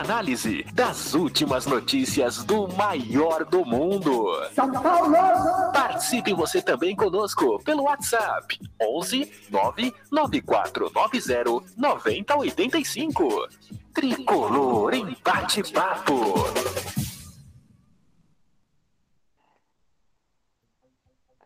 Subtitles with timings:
[0.00, 4.28] análise das últimas notícias do maior do mundo.
[4.52, 5.16] São Paulo!
[5.72, 13.48] Participe você também conosco pelo WhatsApp 11 99490 9085.
[13.94, 16.34] Tricolor em bate-papo.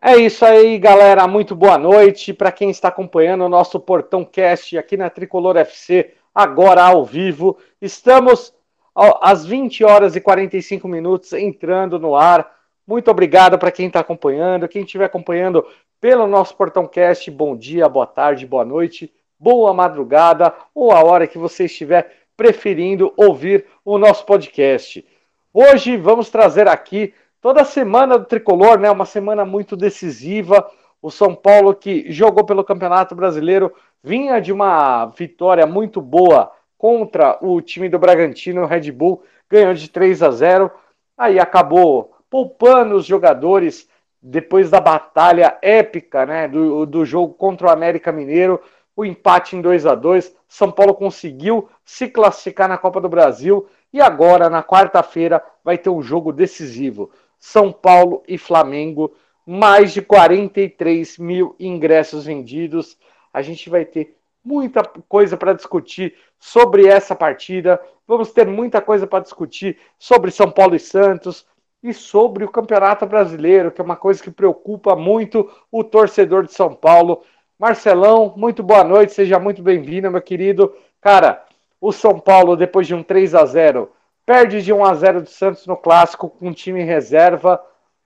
[0.03, 1.27] É isso aí, galera.
[1.27, 6.15] Muito boa noite para quem está acompanhando o nosso Portão Cast aqui na Tricolor FC,
[6.33, 7.57] agora ao vivo.
[7.81, 8.53] Estamos
[8.95, 12.51] às 20 horas e 45 minutos entrando no ar.
[12.85, 14.67] Muito obrigado para quem está acompanhando.
[14.67, 15.65] Quem estiver acompanhando
[15.99, 21.27] pelo nosso Portão Cast, bom dia, boa tarde, boa noite, boa madrugada ou a hora
[21.27, 25.05] que você estiver preferindo ouvir o nosso podcast.
[25.53, 28.89] Hoje vamos trazer aqui toda a semana do tricolor, né?
[28.89, 30.69] Uma semana muito decisiva.
[31.01, 37.37] O São Paulo que jogou pelo Campeonato Brasileiro vinha de uma vitória muito boa contra
[37.41, 40.71] o time do Bragantino, o Red Bull, ganhou de 3 a 0.
[41.17, 43.89] Aí acabou poupando os jogadores
[44.21, 48.61] depois da batalha épica, né, do, do jogo contra o América Mineiro,
[48.95, 50.35] o empate em 2 a 2.
[50.47, 55.89] São Paulo conseguiu se classificar na Copa do Brasil e agora na quarta-feira vai ter
[55.89, 57.11] um jogo decisivo.
[57.39, 59.13] São Paulo e Flamengo,
[59.45, 62.97] mais de 43 mil ingressos vendidos.
[63.33, 67.81] A gente vai ter muita coisa para discutir sobre essa partida.
[68.07, 71.45] Vamos ter muita coisa para discutir sobre São Paulo e Santos
[71.83, 76.53] e sobre o Campeonato Brasileiro, que é uma coisa que preocupa muito o torcedor de
[76.53, 77.23] São Paulo.
[77.57, 80.73] Marcelão, muito boa noite, seja muito bem-vindo, meu querido.
[80.99, 81.43] Cara,
[81.79, 83.91] o São Paulo, depois de um 3 a 0
[84.25, 87.61] perde de 1 a 0 do Santos no clássico com um time em reserva.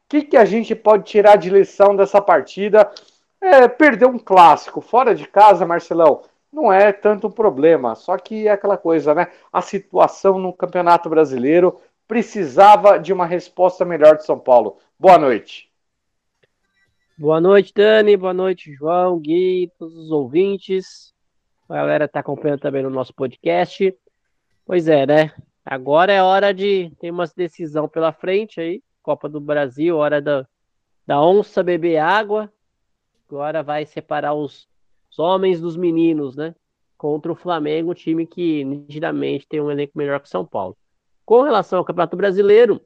[0.06, 2.92] O que, que a gente pode tirar de lição dessa partida?
[3.42, 6.22] É, perder um clássico fora de casa, Marcelão,
[6.54, 7.96] não é tanto um problema.
[7.96, 9.28] Só que é aquela coisa, né?
[9.52, 14.78] A situação no Campeonato Brasileiro precisava de uma resposta melhor de São Paulo.
[14.98, 15.72] Boa noite.
[17.18, 18.16] Boa noite, Dani.
[18.16, 21.14] Boa noite, João, Gui, todos os ouvintes.
[21.68, 23.92] A galera está acompanhando também no nosso podcast.
[24.66, 25.34] Pois é, né?
[25.66, 26.92] Agora é hora de.
[27.00, 28.84] Tem uma decisão pela frente aí.
[29.06, 30.48] Copa do Brasil, hora da,
[31.06, 32.52] da onça beber água.
[33.30, 34.68] Agora vai separar os,
[35.12, 36.56] os homens dos meninos, né?
[36.98, 40.76] Contra o Flamengo, time que nitidamente tem um elenco melhor que São Paulo.
[41.24, 42.82] Com relação ao Campeonato Brasileiro,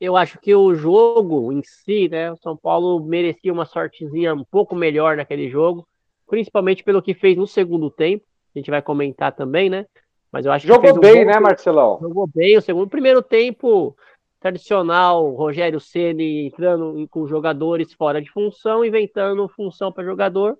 [0.00, 2.32] eu acho que o jogo em si, né?
[2.32, 5.86] O São Paulo merecia uma sortezinha um pouco melhor naquele jogo,
[6.26, 8.24] principalmente pelo que fez no segundo tempo.
[8.52, 9.86] A gente vai comentar também, né?
[10.32, 11.98] Mas eu acho Jogou que bem, um né, Marcelão?
[12.00, 12.56] Jogou bem.
[12.56, 13.96] O segundo, primeiro tempo
[14.40, 20.58] tradicional, Rogério Ceni entrando com jogadores fora de função, inventando função para jogador.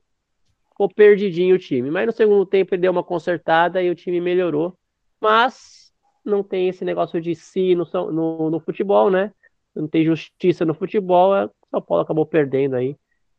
[0.68, 1.90] Ficou perdidinho o time.
[1.90, 4.76] Mas no segundo tempo ele deu uma consertada e o time melhorou.
[5.20, 5.92] Mas
[6.24, 9.32] não tem esse negócio de si no, no, no futebol, né?
[9.74, 11.32] Não tem justiça no futebol.
[11.32, 12.96] O São Paulo acabou perdendo aí.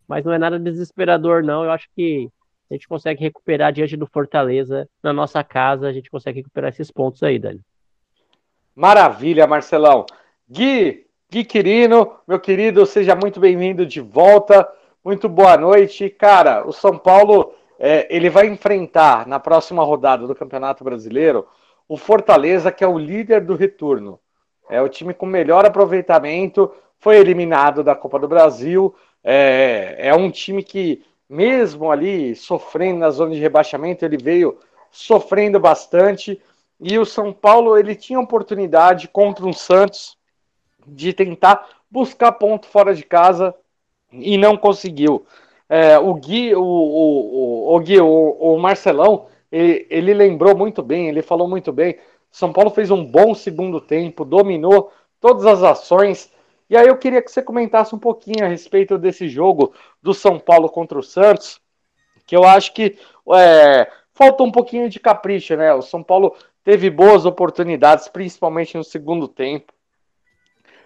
[0.07, 1.63] Mas não é nada desesperador, não.
[1.63, 2.29] Eu acho que
[2.69, 6.89] a gente consegue recuperar diante do Fortaleza na nossa casa, a gente consegue recuperar esses
[6.89, 7.59] pontos aí, Dani.
[8.73, 10.05] Maravilha, Marcelão.
[10.53, 14.67] Gui, Gui Quirino, meu querido, seja muito bem-vindo de volta.
[15.01, 16.09] Muito boa noite.
[16.09, 21.47] Cara, o São Paulo é, ele vai enfrentar na próxima rodada do Campeonato Brasileiro
[21.87, 24.19] o Fortaleza, que é o líder do retorno.
[24.69, 26.69] É o time com melhor aproveitamento,
[26.99, 28.93] foi eliminado da Copa do Brasil.
[29.23, 34.57] É, é um time que mesmo ali sofrendo na zona de rebaixamento, ele veio
[34.91, 36.41] sofrendo bastante.
[36.77, 40.19] E o São Paulo ele tinha oportunidade contra um Santos
[40.87, 43.53] de tentar buscar ponto fora de casa
[44.11, 45.25] e não conseguiu.
[45.69, 51.07] É, o Gui, o, o, o, Gui, o, o Marcelão, ele, ele lembrou muito bem,
[51.07, 51.97] ele falou muito bem.
[52.31, 56.31] São Paulo fez um bom segundo tempo, dominou todas as ações,
[56.69, 60.39] e aí eu queria que você comentasse um pouquinho a respeito desse jogo do São
[60.39, 61.59] Paulo contra o Santos,
[62.25, 62.97] que eu acho que
[63.33, 65.73] é, faltou um pouquinho de capricho, né?
[65.73, 69.73] O São Paulo teve boas oportunidades, principalmente no segundo tempo.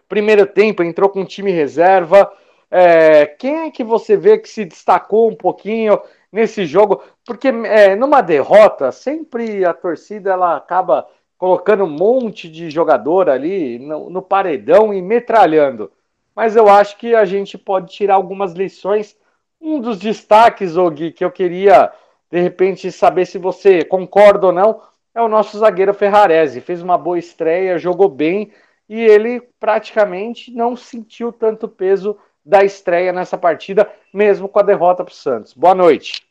[0.08, 2.32] Primeiro tempo entrou com time reserva.
[2.70, 6.00] É, quem é que você vê que se destacou um pouquinho
[6.32, 7.02] nesse jogo?
[7.26, 11.08] Porque é, numa derrota, sempre a torcida ela acaba
[11.38, 15.92] colocando um monte de jogador ali no, no paredão e metralhando.
[16.36, 19.16] mas eu acho que a gente pode tirar algumas lições.
[19.62, 21.92] Um dos destaques, Og, que eu queria
[22.30, 24.82] de repente saber se você concorda ou não,
[25.14, 26.60] é o nosso zagueiro Ferrarese.
[26.60, 28.52] Fez uma boa estreia, jogou bem
[28.88, 35.04] e ele praticamente não sentiu tanto peso da estreia nessa partida, mesmo com a derrota
[35.04, 35.54] para o Santos.
[35.54, 36.26] Boa noite.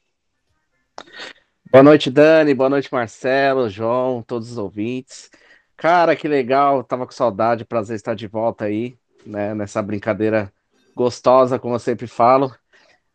[1.71, 2.55] Boa noite, Dani.
[2.55, 5.29] Boa noite, Marcelo, João, todos os ouvintes.
[5.77, 6.85] Cara, que legal.
[6.85, 7.65] Tava com saudade.
[7.65, 8.97] Prazer estar de volta aí,
[9.27, 9.55] né?
[9.55, 10.53] Nessa brincadeira
[10.95, 12.55] gostosa, como eu sempre falo.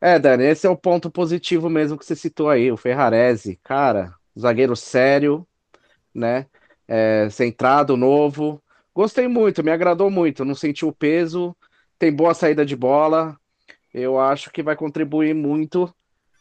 [0.01, 3.59] É, Dani, esse é o ponto positivo mesmo que você citou aí, o Ferrarese.
[3.63, 5.47] Cara, zagueiro sério,
[6.13, 6.45] né?
[6.85, 8.61] É, centrado, novo.
[8.99, 10.43] Gostei muito, me agradou muito.
[10.43, 11.55] Não senti o peso,
[11.97, 13.39] tem boa saída de bola.
[13.93, 15.89] Eu acho que vai contribuir muito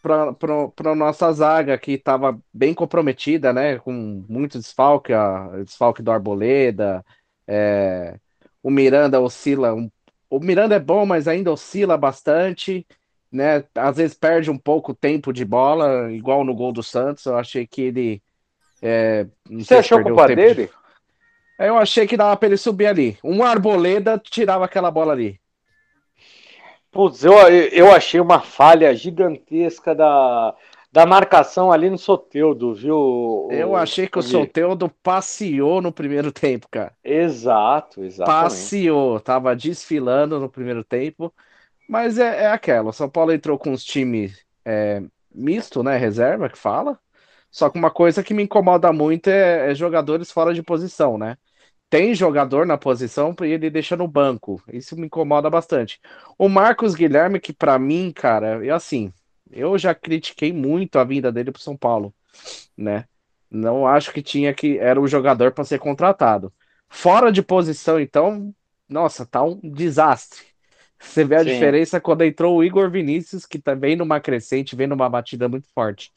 [0.03, 3.79] para a nossa zaga, que estava bem comprometida, né?
[3.79, 7.07] Com muito desfalque, a, desfalque do Arboleda.
[7.47, 8.19] É,
[8.61, 9.73] o Miranda oscila.
[9.73, 9.89] Um,
[10.29, 12.85] o Miranda é bom, mas ainda oscila bastante.
[13.31, 13.63] Né?
[13.73, 17.25] Às vezes perde um pouco tempo de bola, igual no gol do Santos.
[17.25, 18.23] Eu achei que ele.
[18.83, 20.67] É, Você achou culpa dele?
[20.67, 20.78] De...
[21.59, 23.19] Eu achei que dava para ele subir ali.
[23.23, 25.41] Um Arboleda tirava aquela bola ali.
[26.91, 30.55] Putz, eu, eu achei uma falha gigantesca da,
[30.91, 33.49] da marcação ali no Soteudo, viu?
[33.51, 36.93] Eu achei que o Soteudo passeou no primeiro tempo, cara.
[37.05, 38.31] Exato, exato.
[38.31, 41.33] Passeou, tava desfilando no primeiro tempo.
[41.89, 45.03] Mas é, é aquela, o São Paulo entrou com os times é,
[45.35, 45.97] misto, né?
[45.97, 46.99] Reserva que fala.
[47.51, 51.37] Só que uma coisa que me incomoda muito é, é jogadores fora de posição, né?
[51.91, 54.63] Tem jogador na posição e ele deixa no banco.
[54.73, 56.01] Isso me incomoda bastante.
[56.37, 59.13] O Marcos Guilherme, que para mim, cara, é assim,
[59.51, 62.15] eu já critiquei muito a vinda dele pro São Paulo,
[62.77, 63.05] né?
[63.51, 66.53] Não acho que tinha que era o jogador para ser contratado.
[66.89, 68.55] Fora de posição, então,
[68.89, 70.47] nossa, tá um desastre.
[70.99, 71.51] Você vê a Sim.
[71.51, 75.69] diferença quando entrou o Igor Vinícius, que também tá numa crescente, vem numa batida muito
[75.73, 76.13] forte,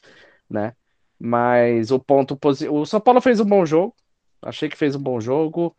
[0.50, 0.74] né?
[1.18, 2.80] Mas o ponto positivo.
[2.80, 3.94] O São Paulo fez um bom jogo,
[4.42, 5.74] Achei que fez um bom jogo.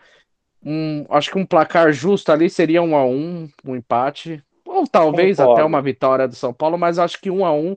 [0.66, 4.44] Um, acho que um placar justo ali seria um a um, um empate.
[4.66, 5.60] Ou talvez Concordo.
[5.60, 7.76] até uma vitória do São Paulo, mas acho que um a um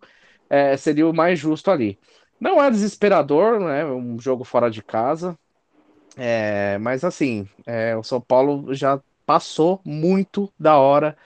[0.49, 1.99] é, seria o mais justo ali.
[2.41, 3.85] Não é desesperador, né?
[3.85, 5.37] Um jogo fora de casa.
[6.17, 11.17] É, mas assim, é, o São Paulo já passou muito da hora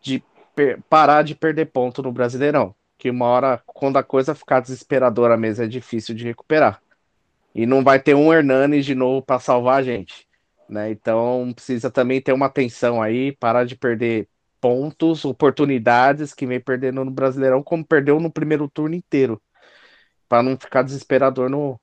[0.00, 0.22] de
[0.88, 2.74] parar de perder ponto no Brasileirão.
[2.98, 6.80] Que uma hora, quando a coisa ficar desesperadora mesmo, é difícil de recuperar.
[7.56, 10.28] E não vai ter um Hernanes de novo para salvar a gente.
[10.68, 10.90] Né?
[10.90, 14.28] Então precisa também ter uma atenção aí, parar de perder
[14.60, 19.40] pontos, oportunidades que vem perdendo no Brasileirão, como perdeu no primeiro turno inteiro,
[20.28, 21.80] para não ficar desesperador no,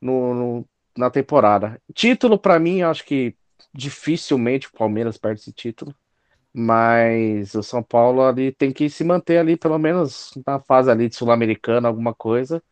[0.00, 1.80] no, no na temporada.
[1.94, 3.36] Título, para mim, acho que
[3.74, 5.94] dificilmente o Palmeiras perde esse título,
[6.52, 11.08] mas o São Paulo ali tem que se manter ali, pelo menos na fase ali
[11.08, 12.62] de Sul-Americana, alguma coisa,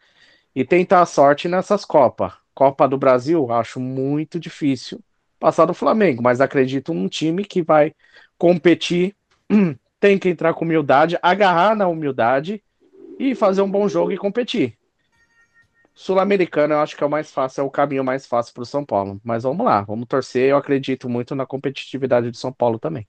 [0.58, 2.32] e tentar a sorte nessas Copas.
[2.52, 4.98] Copa do Brasil, acho muito difícil
[5.38, 7.94] passar do Flamengo, mas acredito num time que vai
[8.36, 9.14] competir,
[10.00, 12.60] tem que entrar com humildade, agarrar na humildade
[13.20, 14.76] e fazer um bom jogo e competir.
[15.94, 18.66] Sul-Americano eu acho que é o mais fácil, é o caminho mais fácil para o
[18.66, 19.20] São Paulo.
[19.22, 20.50] Mas vamos lá, vamos torcer.
[20.50, 23.06] Eu acredito muito na competitividade do São Paulo também.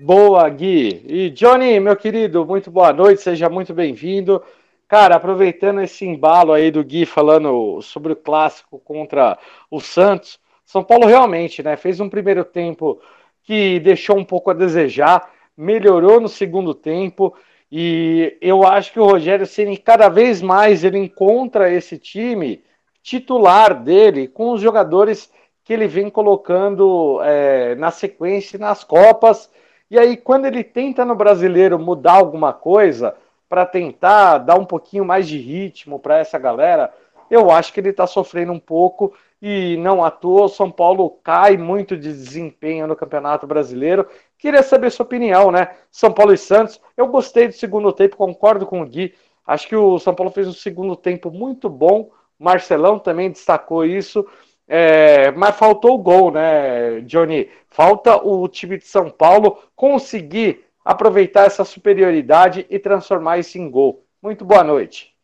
[0.00, 1.04] Boa, Gui.
[1.08, 4.40] E Johnny, meu querido, muito boa noite, seja muito bem-vindo.
[4.88, 9.38] Cara, aproveitando esse embalo aí do Gui falando sobre o clássico contra
[9.70, 12.98] o Santos, São Paulo realmente, né, fez um primeiro tempo
[13.42, 17.36] que deixou um pouco a desejar, melhorou no segundo tempo
[17.70, 22.64] e eu acho que o Rogério Ceni cada vez mais ele encontra esse time
[23.02, 25.30] titular dele com os jogadores
[25.64, 29.50] que ele vem colocando é, na sequência nas Copas.
[29.90, 33.14] E aí, quando ele tenta no brasileiro mudar alguma coisa,
[33.48, 36.92] para tentar dar um pouquinho mais de ritmo para essa galera,
[37.30, 41.10] eu acho que ele está sofrendo um pouco e não à toa o São Paulo
[41.22, 44.06] cai muito de desempenho no Campeonato Brasileiro.
[44.38, 45.76] Queria saber sua opinião, né?
[45.90, 46.80] São Paulo e Santos.
[46.96, 49.14] Eu gostei do segundo tempo, concordo com o Gui.
[49.46, 52.10] Acho que o São Paulo fez um segundo tempo muito bom.
[52.38, 54.26] Marcelão também destacou isso.
[54.66, 57.48] É, mas faltou o gol, né, Johnny?
[57.70, 64.06] Falta o time de São Paulo conseguir aproveitar essa superioridade e transformar isso em gol.
[64.22, 65.14] Muito boa noite.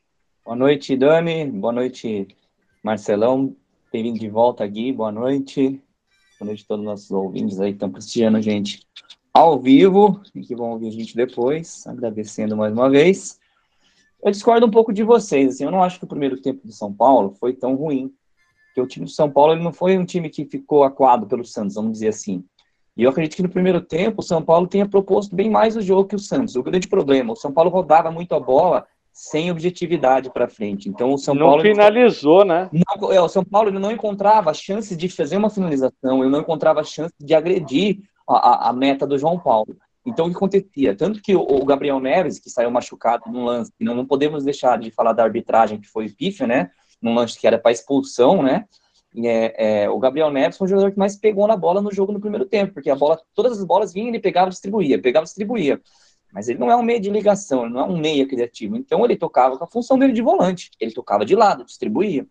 [0.45, 1.47] Boa noite, Dani.
[1.47, 2.29] Boa noite,
[2.83, 3.57] Marcelão.
[3.91, 4.93] Bem-vindo de volta, Gui.
[4.93, 5.83] Boa noite.
[6.39, 8.87] Boa noite a todos os nossos ouvintes aí que estão prestigiando a gente
[9.33, 11.87] ao vivo e que vão ouvir a gente depois.
[11.87, 13.41] Agradecendo mais uma vez.
[14.23, 15.55] Eu discordo um pouco de vocês.
[15.55, 18.13] Assim, eu não acho que o primeiro tempo do São Paulo foi tão ruim.
[18.67, 21.43] Porque o time do São Paulo ele não foi um time que ficou acuado pelo
[21.43, 22.45] Santos, vamos dizer assim.
[22.97, 25.83] E eu acredito que no primeiro tempo o São Paulo tenha proposto bem mais o
[25.83, 26.55] jogo que o Santos.
[26.55, 30.89] O grande problema, o São Paulo rodava muito a bola sem objetividade para frente.
[30.89, 32.69] Então o São não Paulo finalizou, né?
[32.73, 36.41] Não, é, o São Paulo ele não encontrava chance de fazer uma finalização, ele não
[36.41, 39.77] encontrava chance de agredir a, a, a meta do João Paulo.
[40.07, 40.95] Então, o que acontecia?
[40.95, 44.91] Tanto que o, Gabriel Neves, que saiu machucado no lance, não, não podemos deixar de
[44.91, 46.71] falar da arbitragem que foi pífia, né?
[47.01, 48.67] Num lance que era para expulsão, né?
[49.17, 52.13] É, é, o Gabriel Neves foi o jogador que mais pegou na bola no jogo
[52.13, 55.81] no primeiro tempo, porque a bola, todas as bolas vinham, ele pegava distribuía, pegava distribuía.
[56.33, 58.77] Mas ele não é um meia de ligação, ele não é um meia criativo.
[58.77, 60.71] Então ele tocava com a função dele de volante.
[60.81, 62.27] Ele tocava de lado, distribuía.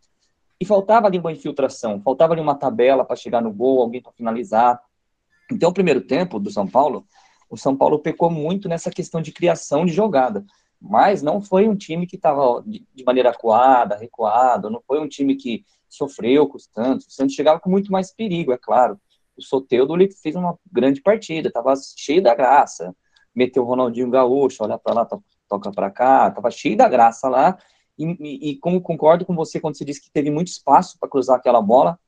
[0.59, 4.11] E faltava ali uma infiltração, faltava ali uma tabela para chegar no gol, alguém para
[4.11, 4.81] finalizar.
[5.51, 7.05] Então, o primeiro tempo do São Paulo
[7.53, 10.43] o São Paulo pecou muito nessa questão de criação de jogada.
[10.81, 15.35] Mas não foi um time que estava de maneira acuada, recuado, não foi um time
[15.35, 15.63] que
[15.95, 17.07] sofreu com o Santos.
[17.07, 18.99] O Santos chegava com muito mais perigo, é claro.
[19.37, 22.95] O Soteudo ele fez uma grande partida, estava cheio da graça.
[23.33, 25.07] Meteu o Ronaldinho Gaúcho, olha para lá,
[25.47, 27.57] toca para cá, estava cheio da graça lá.
[27.97, 31.09] E, e, e como concordo com você quando você disse que teve muito espaço para
[31.09, 31.99] cruzar aquela bola,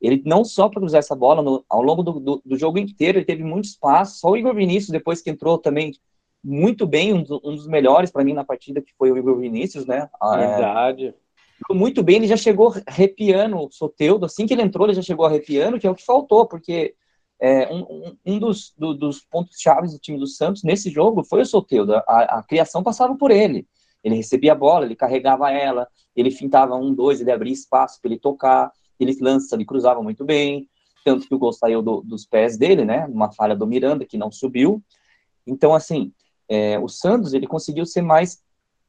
[0.00, 3.18] ele não só para cruzar essa bola, no, ao longo do, do, do, jogo inteiro,
[3.18, 4.18] ele teve muito espaço.
[4.18, 5.92] Só o Igor Vinícius, depois que entrou também
[6.42, 9.84] muito bem, um, um dos melhores para mim na partida, que foi o Igor Vinícius,
[9.86, 10.08] né?
[10.20, 10.46] Ah, é.
[10.46, 11.06] Verdade.
[11.08, 11.14] É,
[11.70, 14.26] muito bem, ele já chegou arrepiando o Soteudo.
[14.26, 16.94] Assim que ele entrou, ele já chegou arrepiando, que é o que faltou, porque
[17.40, 21.42] é, um, um, dos, do, dos pontos chaves do time do Santos nesse jogo foi
[21.42, 21.94] o Soteudo.
[21.96, 23.66] A, a criação passava por ele.
[24.02, 25.86] Ele recebia a bola, ele carregava ela,
[26.16, 30.26] ele fintava um, dois, ele abria espaço para ele tocar ele lança, ele cruzava muito
[30.26, 30.68] bem,
[31.02, 34.18] tanto que o gol saiu do, dos pés dele, né, uma falha do Miranda, que
[34.18, 34.82] não subiu,
[35.46, 36.12] então, assim,
[36.48, 38.42] é, o Santos, ele conseguiu ser mais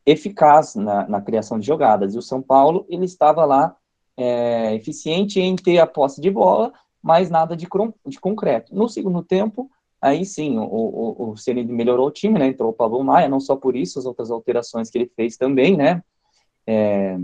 [0.06, 3.76] eficaz na, na, criação de jogadas, e o São Paulo, ele estava lá
[4.18, 7.68] é, eficiente em ter a posse de bola, mas nada de,
[8.06, 8.76] de concreto.
[8.76, 9.70] No segundo tempo,
[10.02, 13.40] aí sim, o, o, o Ceni melhorou o time, né, entrou o Pablo Maia, não
[13.40, 16.04] só por isso, as outras alterações que ele fez também, né,
[16.66, 17.18] é,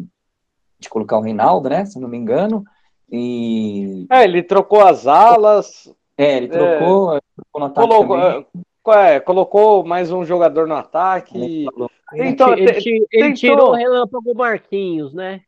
[0.80, 2.64] de colocar o Reinaldo, né, se não me engano,
[3.12, 4.06] e...
[4.12, 5.90] É, ele trocou as alas.
[6.18, 10.76] É, ele trocou, é, trocou no ataque colocou, é, é, colocou mais um jogador no
[10.76, 11.66] ataque.
[12.14, 15.42] Então, ele, ele, ele tirou o relâmpago Marquinhos, né?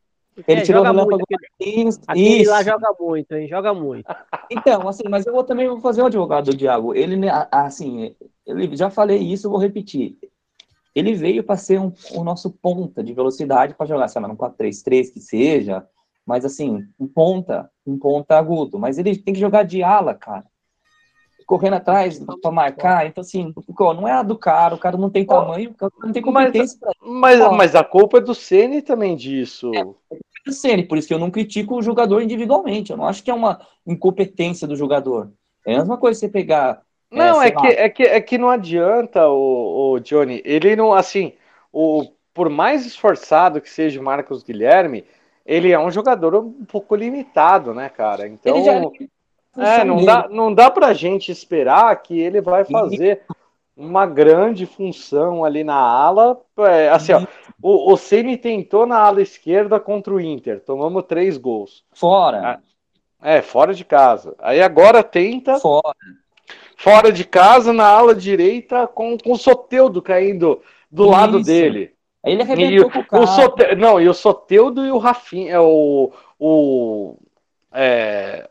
[0.46, 1.98] Ele é, tirou o relâmpago Marquinhos.
[2.06, 2.50] Aquele isso.
[2.50, 3.48] lá joga muito, hein?
[3.48, 4.06] Joga muito.
[4.50, 6.94] Então, assim, mas eu vou também vou fazer o advogado do Diago.
[6.94, 8.14] Ele, né, assim,
[8.46, 10.18] ele já falei isso, eu vou repetir.
[10.94, 14.36] Ele veio para ser um, o nosso ponta de velocidade para jogar, sei lá, no
[14.36, 15.86] 4-3-3 que seja,
[16.26, 20.44] mas assim, um ponta, um ponta agudo, mas ele tem que jogar de ala, cara.
[21.50, 25.26] Correndo atrás para marcar, então assim, não é a do cara, o cara não tem
[25.26, 29.16] tamanho, o cara não tem competência mas, mas, mas, a culpa é do Ceni também
[29.16, 29.72] disso.
[29.74, 30.16] É, é
[30.46, 33.32] do Ceni, por isso que eu não critico o jogador individualmente, eu não acho que
[33.32, 35.32] é uma incompetência do jogador.
[35.66, 36.82] É a mesma coisa você pegar.
[37.10, 40.40] É, não, é, é que, é, que, é que não adianta, o, o Johnny.
[40.44, 41.32] Ele não, assim,
[41.72, 45.04] o, por mais esforçado que seja o Marcos Guilherme,
[45.44, 48.28] ele é um jogador um pouco limitado, né, cara?
[48.28, 48.54] Então,
[49.56, 53.22] é, não dá, não dá pra gente esperar que ele vai fazer
[53.76, 56.40] uma grande função ali na ala.
[56.58, 57.26] É, assim, ó,
[57.62, 61.84] o, o Ceni tentou na ala esquerda contra o Inter, tomamos três gols.
[61.92, 62.60] Fora.
[63.22, 64.34] É, fora de casa.
[64.38, 65.58] Aí agora tenta.
[65.58, 65.94] Fora.
[66.76, 71.12] Fora de casa, na ala direita, com, com o Soteudo caindo do Isso.
[71.12, 71.92] lado dele.
[72.24, 73.22] Aí ele arrebentou e, com o cara.
[73.22, 73.76] O Sote...
[73.76, 75.52] Não, e o Soteudo e o Rafinha.
[75.52, 76.10] É o.
[76.38, 77.16] o
[77.72, 78.48] é...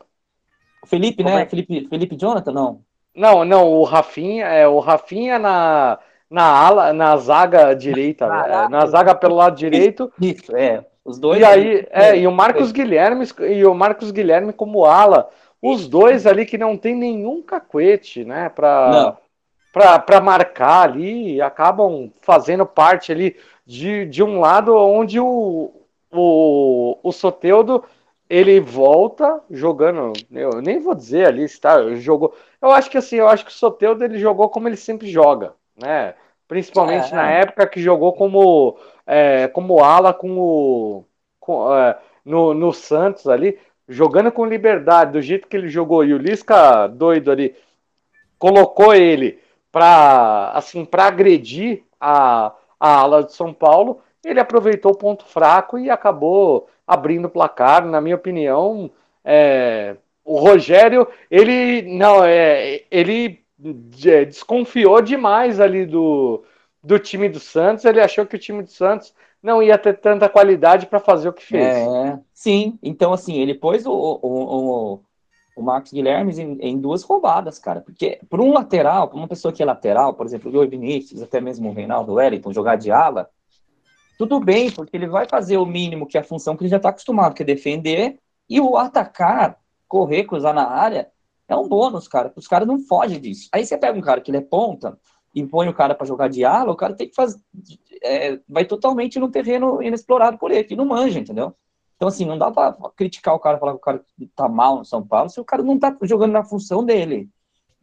[0.82, 1.42] O Felipe, né?
[1.42, 1.46] É?
[1.46, 2.80] Felipe, Felipe Jonathan, não?
[3.14, 5.98] Não, não, o Rafinha, é o Rafinha na,
[6.30, 10.12] na ala, na zaga direita, é, na zaga pelo lado direito.
[10.20, 10.84] Isso, é.
[11.04, 11.40] Os dois.
[11.40, 15.28] E aí, é, e o Marcos Guilherme e o Marcos Guilherme como ala,
[15.60, 19.16] os dois ali que não tem nenhum cacuete, né, para
[19.72, 25.70] para marcar ali, acabam fazendo parte ali de, de um lado onde o,
[26.12, 27.84] o, o Soteudo
[28.30, 32.32] ele volta jogando, eu nem vou dizer ali está jogou.
[32.62, 35.54] Eu acho que assim, eu acho que o Soteudo ele jogou como ele sempre joga,
[35.76, 36.14] né?
[36.46, 37.40] Principalmente é, na é.
[37.40, 41.04] época que jogou como é, como ala com o
[41.40, 43.58] com, é, no, no Santos ali,
[43.88, 47.56] jogando com liberdade, do jeito que ele jogou e o Lisca doido ali
[48.38, 49.40] colocou ele
[49.72, 55.78] para assim para agredir a a ala de São Paulo, ele aproveitou o ponto fraco
[55.78, 57.86] e acabou abrindo o placar.
[57.86, 58.90] Na minha opinião,
[59.24, 63.40] é, o Rogério, ele não é, ele
[64.04, 66.44] é, desconfiou demais ali do,
[66.82, 67.84] do time do Santos.
[67.84, 71.32] Ele achou que o time do Santos não ia ter tanta qualidade para fazer o
[71.32, 71.64] que fez.
[71.64, 72.78] É, sim.
[72.82, 75.00] Então assim, ele pôs o, o, o,
[75.56, 77.80] o Marcos Guilherme em, em, duas roubadas, cara.
[77.80, 81.40] Porque por um lateral, por uma pessoa que é lateral, por exemplo, o Vinícius, até
[81.40, 83.30] mesmo o Reinaldo Wellington, jogar de ala,
[84.20, 86.76] tudo bem, porque ele vai fazer o mínimo que é a função que ele já
[86.76, 88.18] está acostumado, que é defender,
[88.50, 89.58] e o atacar,
[89.88, 91.10] correr, cruzar na área,
[91.48, 92.30] é um bônus, cara.
[92.36, 93.48] Os caras não fogem disso.
[93.50, 94.98] Aí você pega um cara que ele é ponta
[95.34, 97.40] e põe o cara para jogar de ala, o cara tem que fazer.
[98.02, 101.54] É, vai totalmente no terreno inexplorado por ele, que não manja, entendeu?
[101.96, 104.04] Então, assim, não dá para criticar o cara, falar que o cara
[104.36, 107.30] tá mal no São Paulo, se o cara não tá jogando na função dele.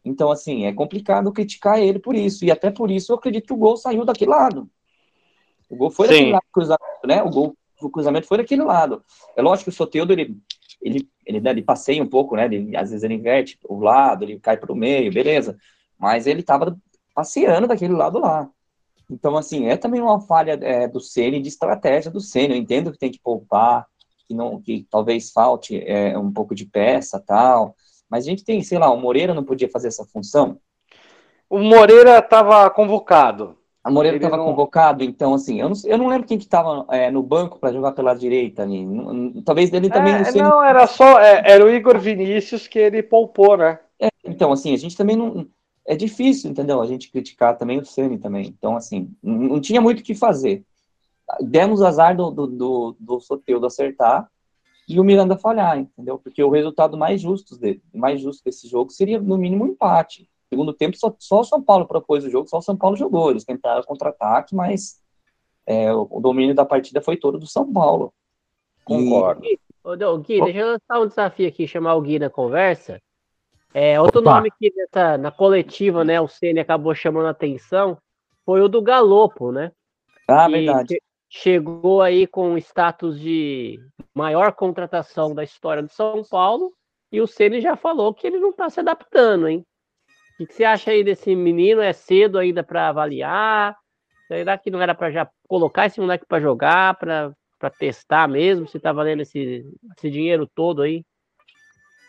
[0.04, 2.44] Então, assim, é complicado criticar ele por isso.
[2.44, 4.70] E até por isso eu acredito que o gol saiu daquele lado.
[5.68, 6.12] O gol foi Sim.
[6.12, 7.22] daquele lado, cruzamento, né?
[7.22, 9.02] O gol, o cruzamento foi daquele lado.
[9.36, 10.36] É lógico que o Soteudo, ele,
[10.80, 12.46] ele, ele, né, ele passeia um pouco, né?
[12.46, 15.56] Ele, às vezes ele inverte o lado, ele cai para o meio, beleza.
[15.98, 16.76] Mas ele estava
[17.14, 18.48] passeando daquele lado lá.
[19.10, 22.54] Então, assim, é também uma falha é, do Ceni de estratégia do Ceni.
[22.54, 23.86] Eu entendo que tem que poupar,
[24.26, 27.74] que não que talvez falte é, um pouco de peça tal.
[28.08, 30.58] Mas a gente tem, sei lá, o Moreira não podia fazer essa função.
[31.48, 33.56] O Moreira estava convocado.
[33.88, 34.44] A Moreira estava não...
[34.44, 37.72] convocado, então assim, eu não, eu não lembro quem que estava é, no banco para
[37.72, 38.86] jogar pela direita ali.
[39.44, 43.02] Talvez dele também é, não, não era só é, era o Igor Vinícius que ele
[43.02, 43.78] poupou, né?
[44.00, 45.46] É, então assim, a gente também não
[45.86, 46.80] é difícil, entendeu?
[46.80, 48.46] A gente criticar também o Ceni também.
[48.46, 50.64] Então assim, não, não tinha muito o que fazer
[51.40, 54.30] demos azar do, do, do, do Soteudo acertar
[54.88, 56.18] e o Miranda falhar, entendeu?
[56.18, 60.28] Porque o resultado mais justo, de, mais justo desse jogo seria, no mínimo, um empate.
[60.50, 63.30] Segundo tempo, só, só o São Paulo propôs o jogo, só o São Paulo jogou.
[63.30, 65.02] Eles tentaram contra-ataque, mas
[65.66, 68.12] é, o, domínio da partida foi todo do São Paulo.
[68.84, 69.44] Concordo.
[69.44, 69.58] E...
[69.84, 73.00] Ô, Gui, deixa eu lançar um desafio aqui, chamar o Gui na conversa.
[73.74, 74.36] É, outro Opa.
[74.36, 77.98] nome que nessa, na coletiva, né, o Ceni acabou chamando a atenção
[78.44, 79.70] foi o do Galopo, né?
[80.26, 83.78] Ah, verdade chegou aí com o status de
[84.14, 86.72] maior contratação da história do São Paulo
[87.12, 89.64] e o Ceni já falou que ele não está se adaptando, hein?
[90.38, 91.80] O que você acha aí desse menino?
[91.80, 93.76] É cedo ainda para avaliar?
[94.28, 97.34] Será que não era para já colocar esse moleque para jogar, para
[97.78, 101.04] testar mesmo, se está valendo esse, esse dinheiro todo aí?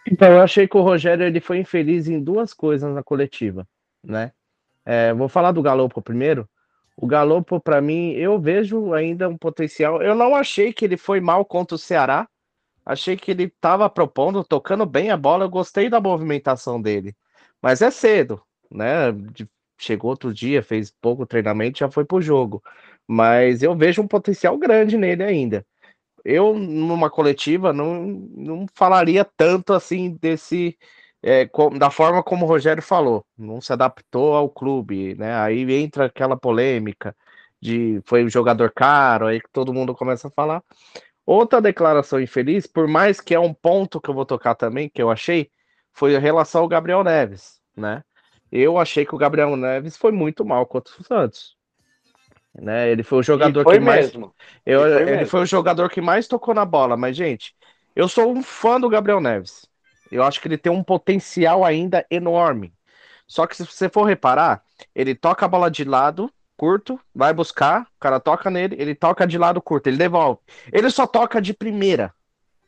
[0.06, 3.68] Então, eu achei que o Rogério ele foi infeliz em duas coisas na coletiva,
[4.04, 4.32] né?
[4.86, 6.48] É, vou falar do Galopo primeiro.
[6.98, 10.02] O Galopo, para mim, eu vejo ainda um potencial.
[10.02, 12.28] Eu não achei que ele foi mal contra o Ceará.
[12.86, 15.46] Achei que ele estava propondo, tocando bem a bola.
[15.46, 17.16] Eu gostei da movimentação dele.
[17.62, 18.42] Mas é cedo,
[18.72, 19.12] né?
[19.78, 22.62] Chegou outro dia, fez pouco treinamento, já foi pro jogo.
[23.08, 25.66] Mas eu vejo um potencial grande nele ainda.
[26.26, 30.78] Eu, numa coletiva, não, não falaria tanto assim desse
[31.22, 35.36] é, da forma como o Rogério falou, não se adaptou ao clube, né?
[35.36, 37.16] Aí entra aquela polêmica
[37.62, 40.64] de foi um jogador caro, aí que todo mundo começa a falar.
[41.26, 45.02] Outra declaração infeliz, por mais que é um ponto que eu vou tocar também, que
[45.02, 45.50] eu achei,
[46.00, 48.02] foi em relação ao Gabriel Neves, né?
[48.50, 51.58] Eu achei que o Gabriel Neves foi muito mal contra o Santos.
[52.56, 52.90] Né?
[52.90, 54.22] Ele foi o jogador foi que mesmo.
[54.22, 54.34] mais.
[54.66, 55.28] Eu, foi ele mesmo.
[55.28, 57.54] foi o jogador que mais tocou na bola, mas, gente,
[57.94, 59.68] eu sou um fã do Gabriel Neves.
[60.10, 62.74] Eu acho que ele tem um potencial ainda enorme.
[63.28, 64.64] Só que se você for reparar,
[64.96, 69.28] ele toca a bola de lado, curto, vai buscar, o cara toca nele, ele toca
[69.28, 70.40] de lado curto, ele devolve.
[70.72, 72.14] Ele só toca de primeira,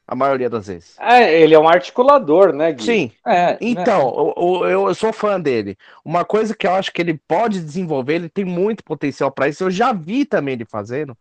[0.08, 0.96] a maioria das vezes.
[1.00, 2.84] É, ele é um articulador, né, Gui?
[2.84, 3.12] Sim.
[3.26, 4.34] É, então, né?
[4.38, 5.78] eu, eu, sou fã dele.
[6.04, 9.64] Uma coisa que eu acho que ele pode desenvolver, ele tem muito potencial para isso.
[9.64, 11.18] Eu já vi também ele fazendo.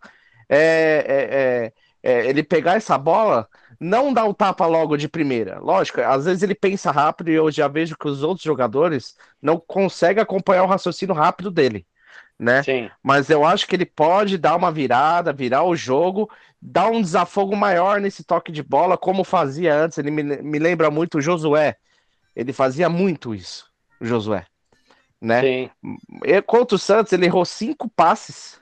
[0.49, 5.59] É, é, é é, ele pegar essa bola, não dar o tapa logo de primeira.
[5.59, 9.59] Lógico, às vezes ele pensa rápido e eu já vejo que os outros jogadores não
[9.59, 11.87] conseguem acompanhar o raciocínio rápido dele.
[12.39, 12.63] Né?
[12.63, 12.91] Sim.
[13.03, 17.57] Mas eu acho que ele pode dar uma virada, virar o jogo, dar um desafogo
[17.57, 19.99] maior nesse toque de bola, como fazia antes.
[19.99, 21.77] Ele me, me lembra muito o Josué.
[22.35, 23.67] Ele fazia muito isso,
[24.01, 24.47] o Josué.
[25.21, 25.41] Né?
[25.41, 25.71] Sim.
[26.25, 28.61] E, contra o Santos, ele errou cinco passes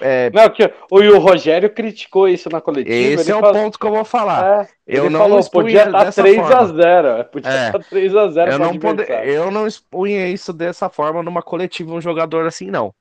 [0.00, 0.30] é...
[0.32, 2.94] Não, que o, o Rogério criticou isso na coletiva.
[2.94, 4.62] Esse é o ponto que eu vou falar.
[4.62, 7.24] É, eu não falou, podia estar 3x0.
[7.24, 7.66] Podia é.
[7.66, 8.52] estar 3x0.
[8.52, 9.02] Eu, não pode...
[9.24, 12.94] eu não expunha isso dessa forma numa coletiva, um jogador assim, não.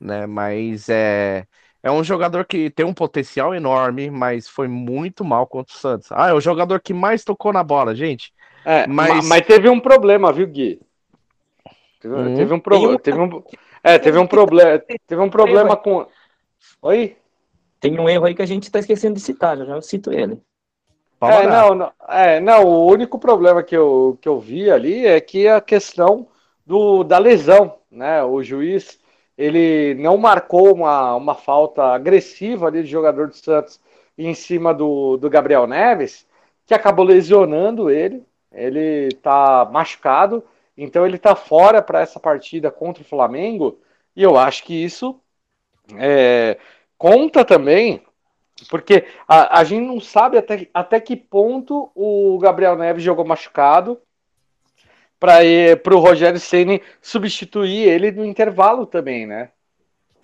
[0.00, 0.26] Né?
[0.26, 1.44] Mas é.
[1.82, 6.08] É um jogador que tem um potencial enorme, mas foi muito mal contra o Santos.
[6.12, 8.32] Ah, é o jogador que mais tocou na bola, gente.
[8.64, 9.26] É, mas...
[9.26, 10.80] mas teve um problema, viu, Gui?
[12.00, 12.34] Teve, hum.
[12.34, 12.98] teve um problema.
[12.98, 13.42] Teve um,
[13.82, 14.78] é, teve um problema.
[15.06, 16.06] Teve um problema com.
[16.82, 17.16] Oi?
[17.78, 20.12] Tem um erro aí que a gente está esquecendo de citar, já, já eu cito
[20.12, 20.40] ele.
[21.22, 25.20] É não, não, é, não, o único problema que eu, que eu vi ali é
[25.20, 26.28] que a questão
[26.64, 28.22] do, da lesão, né?
[28.22, 28.98] O juiz
[29.40, 33.80] ele não marcou uma, uma falta agressiva ali de jogador do Santos
[34.18, 36.26] em cima do, do Gabriel Neves,
[36.66, 38.22] que acabou lesionando ele,
[38.52, 40.44] ele tá machucado,
[40.76, 43.78] então ele tá fora para essa partida contra o Flamengo,
[44.14, 45.18] e eu acho que isso
[45.96, 46.58] é,
[46.98, 48.02] conta também,
[48.68, 53.98] porque a, a gente não sabe até, até que ponto o Gabriel Neves jogou machucado
[55.20, 59.50] para o Rogério Ceni substituir ele no intervalo também, né?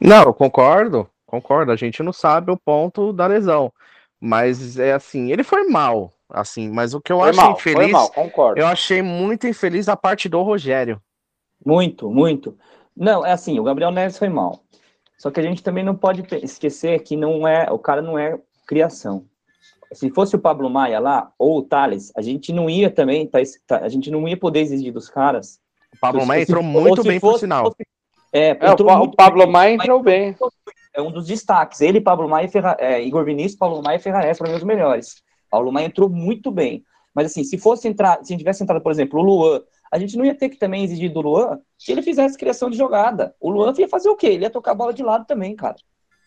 [0.01, 1.71] Não, eu concordo, concordo.
[1.71, 3.71] A gente não sabe o ponto da lesão,
[4.19, 7.83] mas é assim, ele foi mal, assim, mas o que eu Foi achei mal, infeliz,
[7.83, 8.61] foi mal, concordo.
[8.61, 11.01] eu achei muito infeliz a parte do Rogério.
[11.65, 12.57] Muito, muito.
[12.97, 14.61] Não, é assim, o Gabriel Neves foi mal.
[15.19, 18.39] Só que a gente também não pode esquecer que não é, o cara não é
[18.67, 19.25] criação.
[19.93, 23.39] Se fosse o Pablo Maia lá, ou o Thales, a gente não ia também, tá,
[23.67, 25.61] tá- a gente não ia poder exigir dos caras.
[25.95, 27.65] O Pablo Se- Maia se- entrou ou muito se bem, por fosse- sinal.
[27.67, 27.87] fosse-
[28.33, 30.37] é, É, o, o muito Pablo Maia entrou bem.
[30.95, 31.81] É um dos destaques.
[31.81, 35.23] Ele, Pablo Maia e Ferra, é, Igor Vinícius, Pablo Maia e Ferrarese foram os melhores.
[35.51, 36.83] Paulo Maia entrou muito bem.
[37.15, 39.61] Mas assim, se fosse entrar, se tivesse entrado, por exemplo, o Luan,
[39.93, 42.77] a gente não ia ter que também exigir do Luan que ele fizesse criação de
[42.77, 43.35] jogada.
[43.41, 44.27] O Luan ia fazer o quê?
[44.27, 45.77] Ele ia tocar a bola de lado também, cara.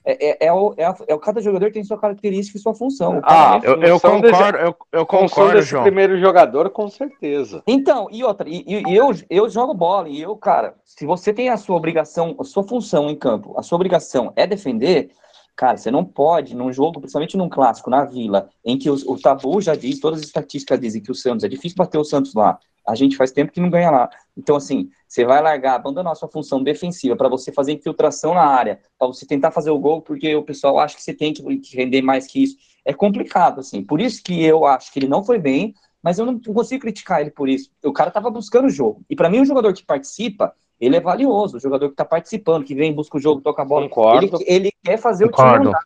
[0.06, 2.74] É, é, é o, é, a- é o- cada jogador tem sua característica e sua
[2.74, 3.20] função.
[3.24, 5.84] Ah, Eu, eu concordo, eu, eu Função concordo, João.
[5.84, 7.62] primeiro jogador, com certeza.
[7.68, 11.34] Então, e outra, e, e- e eu, eu jogo bola, e eu, cara, se você
[11.34, 15.12] tem a sua obrigação, a sua função em campo, a sua obrigação é defender,
[15.56, 19.18] cara, você não pode, num jogo, principalmente num clássico, na Vila, em que os- o,
[19.18, 22.34] tabu já diz, todas as estatísticas dizem que o Santos, é difícil bater o Santos
[22.34, 22.58] lá,
[22.90, 24.10] a gente faz tempo que não ganha lá.
[24.38, 28.44] Então, assim, você vai largar, abandonar a sua função defensiva para você fazer infiltração na
[28.46, 31.44] área, para você tentar fazer o gol, porque o pessoal acha que você tem que
[31.76, 32.58] render mais que isso.
[32.86, 33.84] É complicado, assim.
[33.84, 37.22] Por isso que eu acho que ele não foi bem, mas eu não consigo criticar
[37.22, 37.70] ele por isso.
[37.84, 39.02] O cara tava buscando o jogo.
[39.10, 41.58] E para mim, o jogador que participa, ele é valioso.
[41.58, 43.88] O jogador que tá participando, que vem, busca o jogo, toca a bola.
[43.90, 44.38] Concordo.
[44.38, 45.56] Ele, ele quer fazer o Concordo.
[45.58, 45.82] time andar.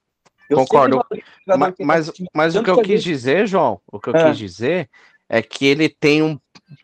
[0.50, 0.98] Eu Concordo.
[1.00, 4.26] o Mas, o time- mas o que eu quis dizer, João, o que eu Ah.
[4.30, 4.90] quis dizer
[5.28, 6.38] é que ele tem um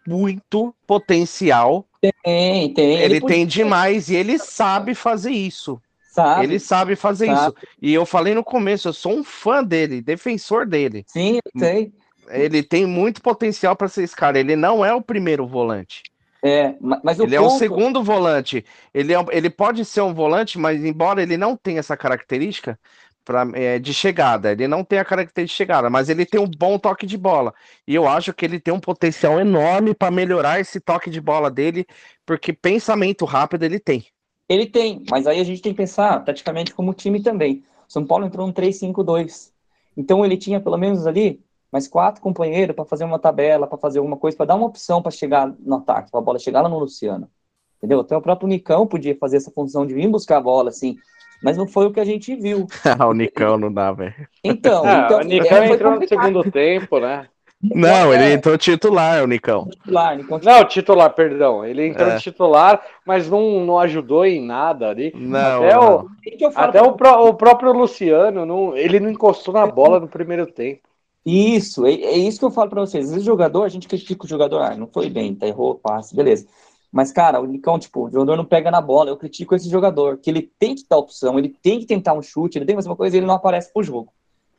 [0.07, 1.85] muito potencial.
[2.23, 2.97] Tem, tem.
[2.99, 5.81] Ele, podia- tem demais e ele sabe fazer isso.
[6.11, 6.43] Sabe?
[6.43, 7.55] Ele sabe fazer Sabe.
[7.57, 7.67] isso.
[7.81, 11.05] E eu falei no começo, eu sou um fã dele, defensor dele.
[11.07, 11.93] Sim, eu sei.
[12.29, 14.39] Ele tem muito potencial para ser esse cara.
[14.39, 16.03] Ele não é o primeiro volante.
[16.41, 18.63] É, ma- mas o Ele é o ponto- segundo volante.
[18.93, 22.79] Ele, é, ele pode ser um volante, mas embora ele não tenha essa característica
[23.23, 26.47] pra, é, de chegada, ele não tem a característica de chegada, mas ele tem um
[26.47, 27.53] bom toque de bola.
[27.87, 31.49] E eu acho que ele tem um potencial enorme para melhorar esse toque de bola
[31.51, 31.85] dele,
[32.25, 34.05] porque pensamento rápido ele tem.
[34.47, 37.63] Ele tem, mas aí a gente tem que pensar taticamente como time também.
[37.87, 39.51] São Paulo entrou no 3-5-2.
[39.95, 43.99] Então ele tinha pelo menos ali mais quatro companheiros para fazer uma tabela, para fazer
[43.99, 46.69] alguma coisa, para dar uma opção para chegar no ataque, para a bola chegar lá
[46.69, 47.29] no Luciano.
[47.77, 47.99] Entendeu?
[48.01, 50.97] Até o próprio Nicão podia fazer essa função de vir buscar a bola, assim.
[51.43, 52.67] Mas não foi o que a gente viu.
[53.07, 54.13] o Nicão não dá, velho.
[54.43, 57.27] Então, Ah, então o Nicão é, entrou no segundo tempo, né?
[57.61, 59.67] Não, ele entrou titular, o Nicão.
[59.69, 61.65] Titular, Nicão Não, titular, perdão.
[61.65, 62.17] Ele entrou É.
[62.17, 65.11] titular, mas não, não ajudou em nada ali.
[65.13, 66.05] Não, Até o- não.
[66.05, 69.67] O que eu falo Até o, pró- o próprio Luciano, não, ele não encostou na
[69.67, 70.81] bola no primeiro tempo.
[71.25, 73.05] Isso, é, é isso que eu falo pra vocês.
[73.05, 75.75] Às vezes o jogador, a gente critica o jogador, ah, não foi bem, tá, errou,
[75.75, 76.47] passe, beleza.
[76.91, 80.17] Mas, cara, o Nicão, tipo, o jogador não pega na bola, eu critico esse jogador,
[80.17, 82.77] que ele tem que dar opção, ele tem que tentar um chute, ele tem que
[82.79, 84.11] fazer uma coisa e ele não aparece pro jogo.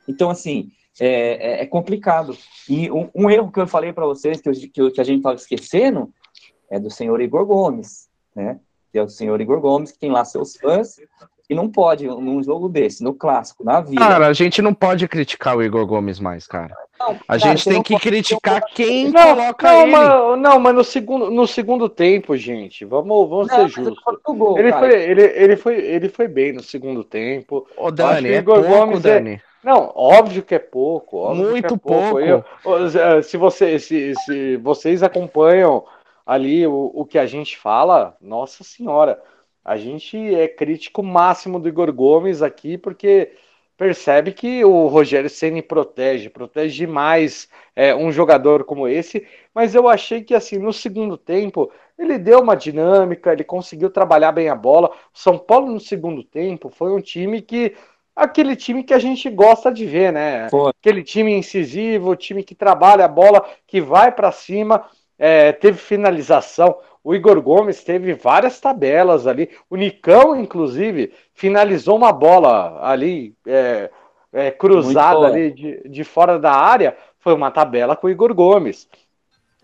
[0.07, 2.37] Então, assim, é, é- é complicado.
[2.69, 5.21] E um, um erro que eu falei pra vocês, que, eu- que, que a gente
[5.21, 6.09] tava esquecendo,
[6.69, 8.59] é do senhor Igor Gomes, né?
[8.91, 10.95] Que é o senhor Igor Gomes, que tem lá seus fãs,
[11.51, 13.99] e não pode, num jogo desse, no clássico, na vida.
[14.01, 16.73] Cara, a gente não pode criticar o Igor Gomes mais, cara.
[16.97, 19.91] Não, A cara, gente tem que pode um criticar quem Não, coloca não, ele.
[19.91, 23.97] mas, não, mas no segundo, no segundo tempo, gente, vamos, vamos Não, ser justos.
[24.25, 24.87] gol, Ele cara.
[24.87, 27.67] foi, ele, ele, foi, ele foi bem no segundo tempo.
[27.75, 29.41] Ô, Dani, o é Igor pouco, Gomes é- Dani.
[29.61, 31.17] Não, óbvio que é pouco.
[31.17, 32.11] óbvio que Muito é pouco.
[32.11, 32.19] pouco.
[32.19, 35.83] Eu- se, você, se, se vocês acompanham
[36.25, 39.21] ali o, o que a gente fala, nossa senhora,
[39.63, 43.31] a gente é crítico máximo do Igor Gomes aqui, porque
[43.77, 49.87] percebe que o Rogério Ceni protege, protege demais é, um jogador como esse, mas eu
[49.87, 54.55] achei que assim, no segundo tempo, ele deu uma dinâmica, ele conseguiu trabalhar bem a
[54.55, 54.89] bola.
[55.13, 57.75] O São Paulo no segundo tempo foi um time que
[58.15, 60.49] aquele time que a gente gosta de ver, né?
[60.49, 60.71] Foi.
[60.79, 64.85] Aquele time incisivo, time que trabalha a bola, que vai para cima,
[65.17, 66.77] é, teve finalização.
[67.03, 69.49] O Igor Gomes teve várias tabelas ali.
[69.69, 73.89] O Nicão, inclusive, finalizou uma bola ali é,
[74.31, 76.95] é, cruzada ali de, de fora da área.
[77.19, 78.87] Foi uma tabela com o Igor Gomes.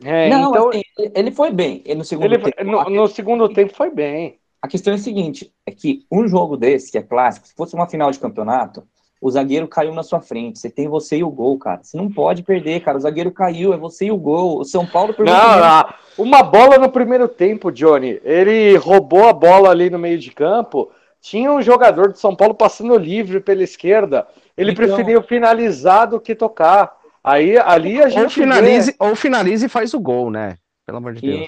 [0.04, 0.82] É, não, então, assim,
[1.16, 2.64] ele foi bem no segundo ele, tempo.
[2.64, 4.40] no, no segundo tempo foi bem.
[4.62, 7.76] A questão é a seguinte, é que um jogo desse, que é clássico, se fosse
[7.76, 8.84] uma final de campeonato,
[9.20, 11.80] o zagueiro caiu na sua frente, você tem você e o gol, cara.
[11.84, 12.98] Você não pode perder, cara.
[12.98, 14.60] O zagueiro caiu, é você e o gol.
[14.60, 18.20] O São Paulo Não, não, uma bola no primeiro tempo, Johnny.
[18.24, 20.92] Ele roubou a bola ali no meio de campo.
[21.20, 24.28] Tinha um jogador de São Paulo passando livre pela esquerda.
[24.56, 26.96] Ele Então- preferiu finalizar do que tocar.
[27.24, 30.56] Aí ali a gente Ou finalize, ou finalize e faz o gol, né?
[30.86, 31.48] Pelo amor de Deus.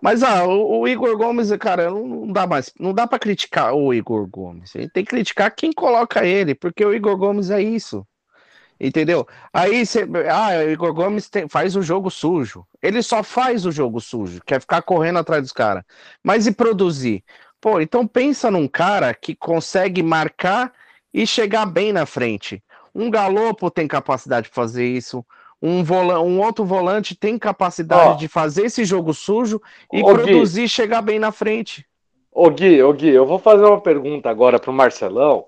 [0.00, 3.92] Mas ah, o, o Igor Gomes, cara, não, dá mais, não dá para criticar o
[3.94, 4.74] Igor Gomes.
[4.74, 8.06] Ele tem que criticar quem coloca ele, porque o Igor Gomes é isso.
[8.78, 9.26] Entendeu?
[9.52, 12.66] Aí você, ah, o Igor Gomes tem- faz o jogo sujo.
[12.82, 15.82] Ele só faz o jogo sujo, quer ficar correndo atrás dos caras.
[16.22, 17.24] Mas e produzir?
[17.60, 20.72] Pô, então pensa num cara que consegue marcar
[21.12, 22.62] e chegar bem na frente.
[22.94, 25.24] Um Galopo tem capacidade de fazer isso.
[25.62, 28.16] Um, vola- um outro volante tem capacidade Ó.
[28.16, 29.60] de fazer esse jogo sujo
[29.92, 30.14] e Ô, Gui.
[30.14, 31.86] produzir e chegar bem na frente.
[32.30, 35.46] Ô Gui, ô Gui, eu vou fazer uma pergunta agora para o Marcelão,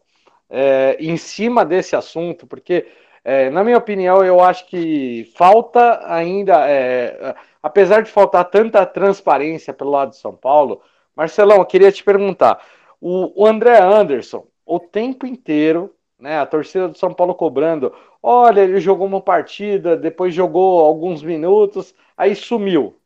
[0.48, 2.86] é, em cima desse assunto, porque,
[3.22, 9.74] é, na minha opinião, eu acho que falta ainda, é, apesar de faltar tanta transparência
[9.74, 10.80] pelo lado de São Paulo,
[11.14, 12.58] Marcelão, eu queria te perguntar,
[12.98, 18.60] o, o André Anderson, o tempo inteiro, né, a torcida do São Paulo cobrando, olha,
[18.62, 22.96] ele jogou uma partida, depois jogou alguns minutos, aí sumiu.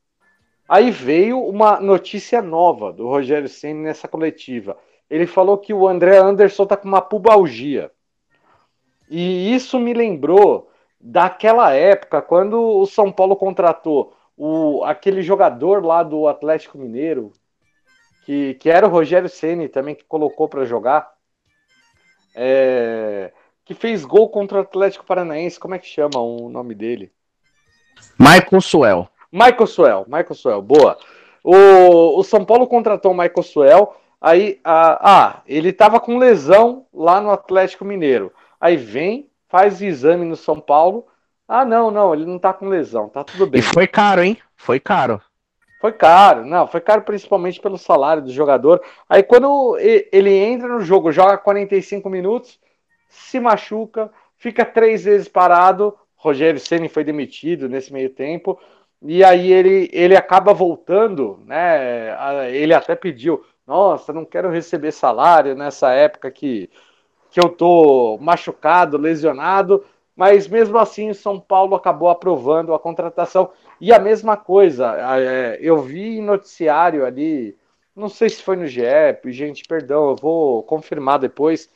[0.68, 4.77] Aí veio uma notícia nova do Rogério Ceni nessa coletiva.
[5.11, 7.90] Ele falou que o André Anderson tá com uma pubalgia.
[9.11, 16.03] E isso me lembrou daquela época quando o São Paulo contratou o, aquele jogador lá
[16.03, 17.33] do Atlético Mineiro,
[18.25, 21.12] que, que era o Rogério Ceni também que colocou para jogar,
[22.35, 23.33] é,
[23.64, 25.61] que fez gol contra o Atlético Paranaense.
[25.61, 27.12] Como é que chama o nome dele?
[28.18, 29.09] Michael Suel.
[29.33, 30.99] Michael Suel, Michael Suel, boa.
[31.42, 36.87] O, o São Paulo contratou o Michael Suel, aí, ah, ah, ele tava com lesão
[36.92, 38.33] lá no Atlético Mineiro.
[38.61, 41.07] Aí vem, faz o exame no São Paulo.
[41.49, 43.61] Ah, não, não, ele não tá com lesão, tá tudo bem.
[43.61, 44.38] E foi caro, hein?
[44.55, 45.21] Foi caro.
[45.83, 48.81] Foi caro, não, foi caro principalmente pelo salário do jogador.
[49.09, 52.61] Aí quando ele entra no jogo, joga 45 minutos,
[53.09, 55.92] se machuca, fica três vezes parado.
[56.14, 58.61] Rogério Ceni foi demitido nesse meio tempo.
[59.03, 62.55] E aí ele, ele acaba voltando, né?
[62.55, 66.71] Ele até pediu, nossa, não quero receber salário nessa época que,
[67.29, 69.85] que eu tô machucado, lesionado.
[70.16, 73.51] Mas mesmo assim, o São Paulo acabou aprovando a contratação.
[73.81, 77.57] E a mesma coisa, é, eu vi em noticiário ali,
[77.96, 78.83] não sei se foi no GE,
[79.27, 81.70] gente, perdão, eu vou confirmar depois,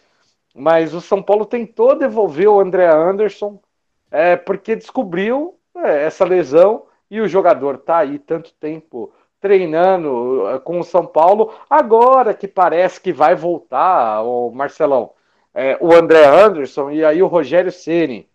[0.54, 3.60] mas o São Paulo tentou devolver o André Anderson,
[4.10, 10.58] é, porque descobriu é, essa lesão e o jogador tá aí tanto tempo treinando é,
[10.58, 15.12] com o São Paulo, agora que parece que vai voltar, o Marcelão,
[15.56, 18.28] é, o André Anderson e aí o Rogério Ceni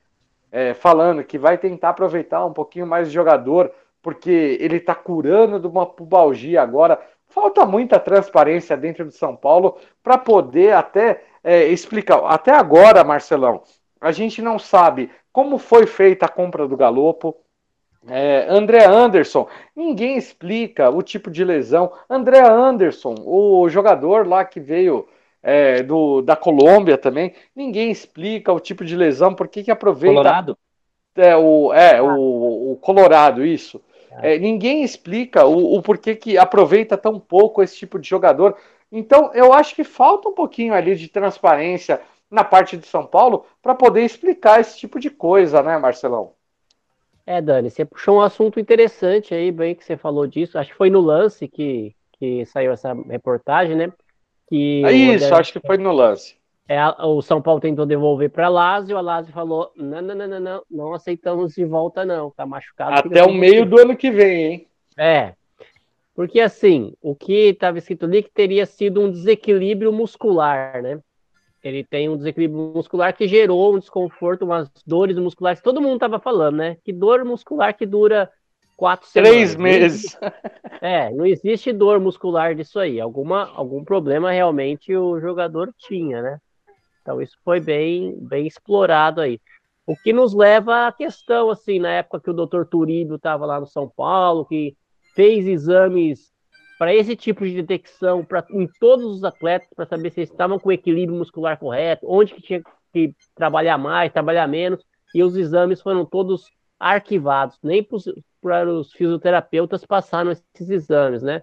[0.51, 5.59] é, falando que vai tentar aproveitar um pouquinho mais o jogador, porque ele está curando
[5.59, 6.99] de uma pubalgia agora.
[7.27, 12.25] Falta muita transparência dentro do São Paulo para poder até é, explicar.
[12.25, 13.61] Até agora, Marcelão,
[14.01, 17.37] a gente não sabe como foi feita a compra do Galopo.
[18.07, 21.93] É, André Anderson, ninguém explica o tipo de lesão.
[22.09, 25.07] André Anderson, o jogador lá que veio
[25.41, 30.15] é, do, da Colômbia também, ninguém explica o tipo de lesão, por que que aproveita
[30.15, 30.57] Colorado?
[31.15, 33.81] é, o, é o, o Colorado, isso.
[34.21, 38.57] É, ninguém explica o, o porquê que aproveita tão pouco esse tipo de jogador.
[38.91, 43.45] Então, eu acho que falta um pouquinho ali de transparência na parte de São Paulo
[43.61, 46.33] para poder explicar esse tipo de coisa, né, Marcelão?
[47.25, 50.57] É, Dani, você puxou um assunto interessante aí, bem que você falou disso.
[50.57, 53.93] Acho que foi no lance que, que saiu essa reportagem, né?
[54.51, 56.35] Que É isso, acho que foi no lance.
[56.67, 60.39] é, o São Paulo tentou devolver para Lazio, a Lazio falou: não, não, não, não,
[60.41, 62.31] não, não aceitamos de volta, não.
[62.31, 62.95] Tá machucado.
[62.95, 64.67] Até o meio do ano que vem, hein?
[64.97, 65.33] É.
[66.13, 70.99] Porque assim, o que estava escrito ali é que teria sido um desequilíbrio muscular, né?
[71.63, 75.61] Ele tem um desequilíbrio muscular que gerou um desconforto, umas dores musculares.
[75.61, 76.75] Todo mundo estava falando, né?
[76.83, 78.29] Que dor muscular que dura
[78.81, 79.59] quatro Três semanas.
[79.59, 80.17] Meses.
[80.81, 82.99] é, não existe dor muscular disso aí.
[82.99, 86.39] Alguma, algum problema realmente o jogador tinha, né?
[86.99, 89.39] Então isso foi bem, bem explorado aí.
[89.85, 92.63] O que nos leva à questão, assim, na época que o Dr.
[92.63, 94.75] Turíbio estava lá no São Paulo, que
[95.13, 96.31] fez exames
[96.79, 100.57] para esse tipo de detecção pra, em todos os atletas, para saber se eles estavam
[100.57, 105.35] com o equilíbrio muscular correto, onde que tinha que trabalhar mais, trabalhar menos, e os
[105.35, 107.83] exames foram todos arquivados, nem
[108.41, 111.41] para os fisioterapeutas passaram esses exames, né?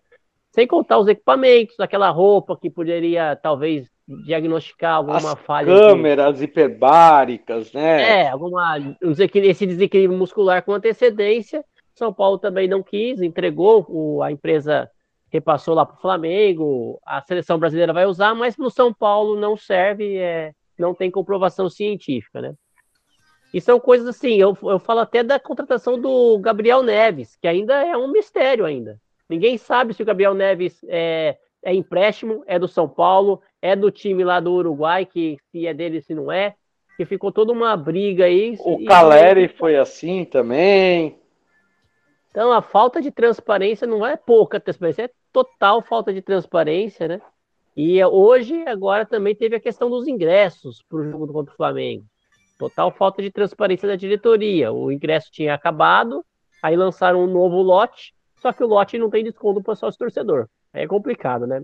[0.51, 3.89] Sem contar os equipamentos, aquela roupa que poderia talvez
[4.25, 5.73] diagnosticar alguma As falha.
[5.73, 8.23] câmeras hiperbáricas, né?
[8.23, 8.97] É, alguma,
[9.35, 11.65] esse desequilíbrio muscular com antecedência.
[11.95, 14.89] São Paulo também não quis, entregou, o, a empresa
[15.31, 19.39] repassou lá para o Flamengo, a seleção brasileira vai usar, mas para o São Paulo
[19.39, 22.55] não serve, é, não tem comprovação científica, né?
[23.53, 27.75] E são coisas assim, eu, eu falo até da contratação do Gabriel Neves, que ainda
[27.85, 29.01] é um mistério ainda.
[29.29, 33.91] Ninguém sabe se o Gabriel Neves é, é empréstimo, é do São Paulo, é do
[33.91, 36.55] time lá do Uruguai, que se é dele, se não é.
[36.97, 38.57] Que ficou toda uma briga aí.
[38.61, 41.17] O Caleri foi assim também.
[42.31, 47.21] Então a falta de transparência não é pouca transparência, é total falta de transparência, né?
[47.77, 52.05] E hoje, agora também teve a questão dos ingressos para o jogo contra o Flamengo.
[52.59, 54.73] Total falta de transparência da diretoria.
[54.73, 56.25] O ingresso tinha acabado,
[56.63, 60.49] aí lançaram um novo lote, só que o lote não tem desconto para sócio torcedor.
[60.73, 61.63] É complicado, né?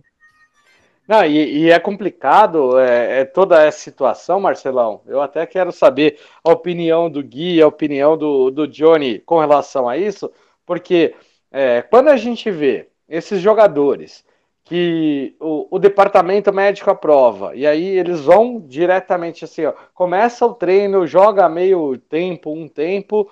[1.07, 5.03] Não, e, e é complicado é, é, toda essa situação, Marcelão.
[5.05, 9.87] Eu até quero saber a opinião do Gui, a opinião do, do Johnny com relação
[9.87, 10.33] a isso,
[10.65, 11.15] porque
[11.53, 14.25] é, quando a gente vê esses jogadores
[14.65, 20.55] que o, o, departamento médico aprova, e aí eles vão diretamente assim, ó, começa o
[20.55, 23.31] treino, joga meio tempo, um tempo,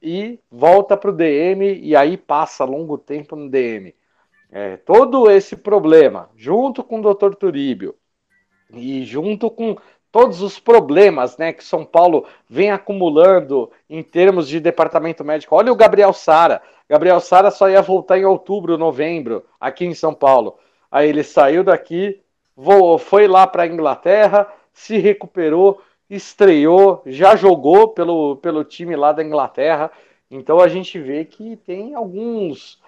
[0.00, 3.92] e volta para o DM, e aí passa longo tempo no DM.
[4.50, 7.34] É, todo esse problema, junto com o Dr.
[7.34, 7.96] Turíbio,
[8.72, 9.76] e junto com
[10.12, 15.54] todos os problemas né, que São Paulo vem acumulando em termos de departamento médico.
[15.54, 16.62] Olha o Gabriel Sara.
[16.88, 20.58] Gabriel Sara só ia voltar em outubro, novembro, aqui em São Paulo.
[20.90, 22.20] Aí ele saiu daqui,
[22.56, 29.12] voou, foi lá para a Inglaterra, se recuperou, estreou, já jogou pelo, pelo time lá
[29.12, 29.90] da Inglaterra.
[30.30, 32.78] Então a gente vê que tem alguns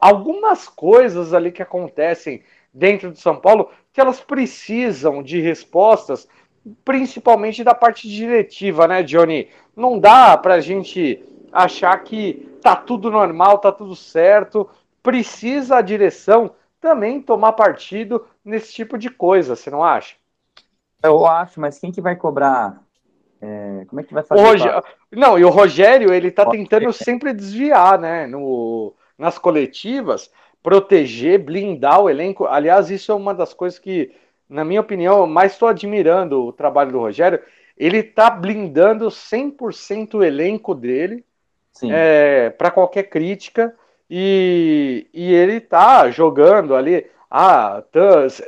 [0.00, 2.42] algumas coisas ali que acontecem
[2.74, 6.28] dentro de São Paulo que elas precisam de respostas,
[6.84, 9.48] principalmente da parte diretiva, né, Johnny?
[9.76, 14.68] Não dá para a gente achar que tá tudo normal, tá tudo certo.
[15.02, 20.16] Precisa a direção também tomar partido nesse tipo de coisa, você não acha?
[21.02, 22.82] Eu acho, mas quem que vai cobrar?
[23.40, 24.42] É, como é que vai fazer?
[24.42, 24.82] Rogério...
[25.12, 28.26] Não, e o Rogério, ele tá tentando sempre desviar, né?
[28.26, 30.30] No, nas coletivas,
[30.62, 32.46] proteger, blindar o elenco.
[32.46, 34.12] Aliás, isso é uma das coisas que,
[34.48, 37.40] na minha opinião, mais estou admirando o trabalho do Rogério.
[37.76, 41.24] Ele tá blindando 100% o elenco dele
[41.84, 43.74] é, para qualquer crítica.
[44.10, 47.06] E, e ele tá jogando ali.
[47.30, 47.82] Ah,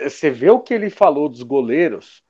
[0.02, 2.22] você vê o que ele falou dos goleiros.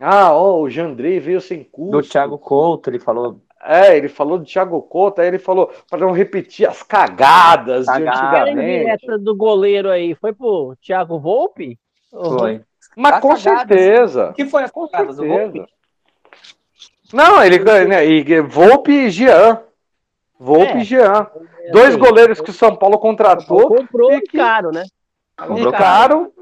[0.00, 1.90] Ah, ó, o Jandrei veio sem custo.
[1.90, 3.40] Do Thiago Couto, ele falou.
[3.60, 8.04] É, ele falou do Thiago Couto, aí ele falou para não repetir as cagadas Cagada.
[8.04, 9.10] de antigamente.
[9.10, 11.76] A do goleiro aí foi pro Thiago Volpe?
[12.10, 12.62] Foi.
[12.96, 13.44] Mas as com cagadas.
[13.44, 14.30] certeza.
[14.30, 15.66] O que foi as cagadas do Volpe?
[17.12, 19.62] Não, ele né, e Volpe e Jean.
[20.38, 20.78] Volpe é.
[20.78, 21.26] e Jean.
[21.72, 23.68] Dois goleiros que o São Paulo contratou.
[23.68, 24.38] Comprou e que...
[24.38, 24.84] caro, né?
[25.36, 26.32] Comprou caro.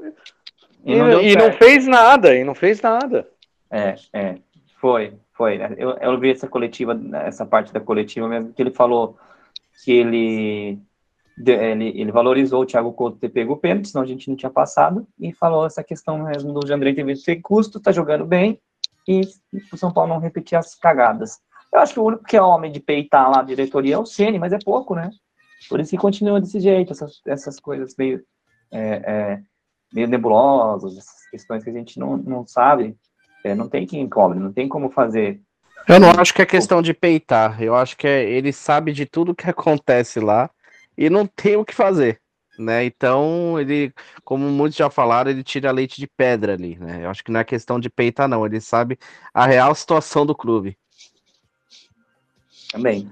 [0.85, 3.27] E, e, não, e não, fez nada, e não fez nada.
[3.69, 4.35] É, é.
[4.79, 5.59] Foi, foi.
[5.77, 9.17] Eu, eu vi essa coletiva, essa parte da coletiva mesmo, que ele falou
[9.83, 10.79] que ele,
[11.45, 14.49] ele, ele valorizou o Thiago Couto ter pego o pênalti, senão a gente não tinha
[14.49, 18.59] passado, e falou essa questão mesmo do Jandrei ter visto ter custo, tá jogando bem,
[19.07, 19.21] e
[19.71, 21.39] o São Paulo não repetir as cagadas.
[21.77, 24.05] Eu acho que o único que é homem de peitar lá a diretoria é o
[24.05, 25.11] Ceni, mas é pouco, né?
[25.69, 28.23] Por isso que continua desse jeito, essas, essas coisas meio,
[28.71, 29.41] é, é,
[29.93, 32.97] meio nebulosas, essas questões que a gente não, não sabe.
[33.43, 35.39] É, não tem quem cobre, não tem como fazer.
[35.87, 37.61] Eu não acho que é questão de peitar.
[37.61, 40.49] Eu acho que é, ele sabe de tudo que acontece lá
[40.97, 42.19] e não tem o que fazer.
[42.57, 42.85] Né?
[42.85, 47.05] Então, ele, como muitos já falaram, ele tira leite de pedra ali, né?
[47.05, 48.43] Eu acho que não é questão de peitar, não.
[48.43, 48.97] Ele sabe
[49.31, 50.75] a real situação do clube.
[52.71, 53.09] Também.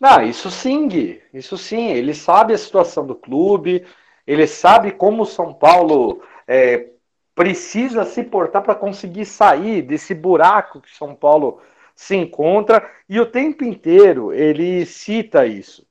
[0.00, 1.22] Não, isso sim, Gui.
[1.32, 1.88] Isso sim.
[1.88, 3.86] Ele sabe a situação do clube,
[4.26, 6.88] ele sabe como o São Paulo é,
[7.34, 11.60] precisa se portar para conseguir sair desse buraco que São Paulo
[11.94, 15.86] se encontra, e o tempo inteiro ele cita isso.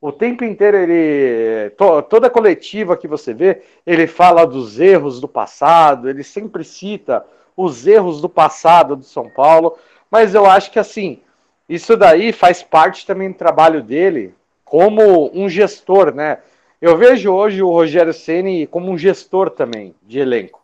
[0.00, 1.70] O tempo inteiro ele.
[1.70, 7.26] To, toda coletiva que você vê, ele fala dos erros do passado, ele sempre cita
[7.56, 9.76] os erros do passado do São Paulo,
[10.08, 11.20] mas eu acho que assim
[11.68, 16.38] isso daí faz parte também do trabalho dele como um gestor, né?
[16.80, 20.62] Eu vejo hoje o Rogério Ceni como um gestor também de elenco.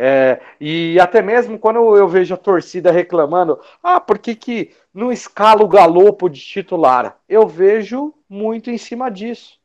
[0.00, 5.10] É, e até mesmo quando eu vejo a torcida reclamando, ah, por que, que não
[5.10, 7.18] escala o galopo de titular?
[7.28, 9.58] Eu vejo muito em cima disso.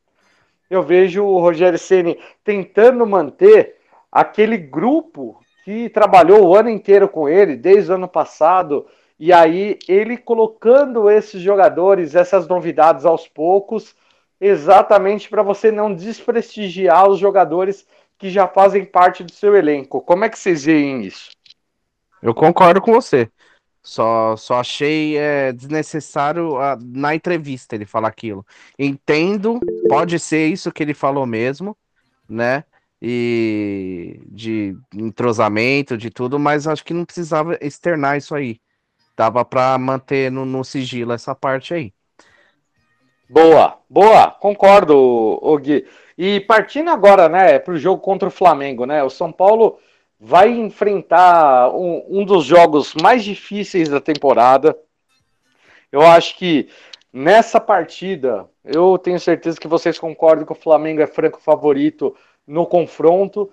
[0.70, 3.76] Eu vejo o Rogério Ceni tentando manter
[4.12, 8.86] aquele grupo que trabalhou o ano inteiro com ele, desde o ano passado,
[9.26, 13.96] e aí ele colocando esses jogadores, essas novidades aos poucos,
[14.38, 20.02] exatamente para você não desprestigiar os jogadores que já fazem parte do seu elenco.
[20.02, 21.32] Como é que vocês veem isso?
[22.22, 23.32] Eu concordo com você.
[23.82, 28.46] Só, só achei é, desnecessário a, na entrevista ele falar aquilo.
[28.78, 31.78] Entendo, pode ser isso que ele falou mesmo,
[32.28, 32.66] né?
[33.02, 38.60] E de entrosamento, de tudo, mas acho que não precisava externar isso aí.
[39.16, 41.94] Dava para manter no, no, sigilo essa parte aí.
[43.30, 45.86] Boa, boa, concordo, o Gui.
[46.18, 49.04] E partindo agora, né, para o jogo contra o Flamengo, né?
[49.04, 49.80] O São Paulo
[50.20, 54.78] vai enfrentar um, um dos jogos mais difíceis da temporada.
[55.92, 56.70] Eu acho que
[57.12, 62.16] nessa partida, eu tenho certeza que vocês concordam que o Flamengo é franco favorito
[62.48, 63.52] no confronto.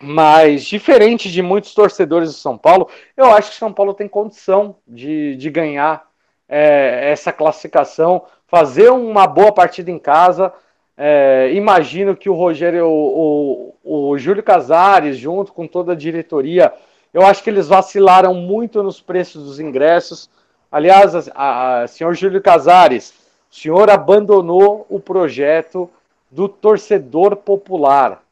[0.00, 4.76] Mas, diferente de muitos torcedores do São Paulo, eu acho que São Paulo tem condição
[4.86, 6.06] de, de ganhar
[6.48, 10.52] é, essa classificação, fazer uma boa partida em casa.
[10.96, 16.72] É, imagino que o Rogério, o, o, o Júlio Casares, junto com toda a diretoria,
[17.12, 20.28] eu acho que eles vacilaram muito nos preços dos ingressos.
[20.70, 23.14] Aliás, a, a, senhor Júlio Casares,
[23.50, 25.88] o senhor abandonou o projeto
[26.30, 28.22] do torcedor popular.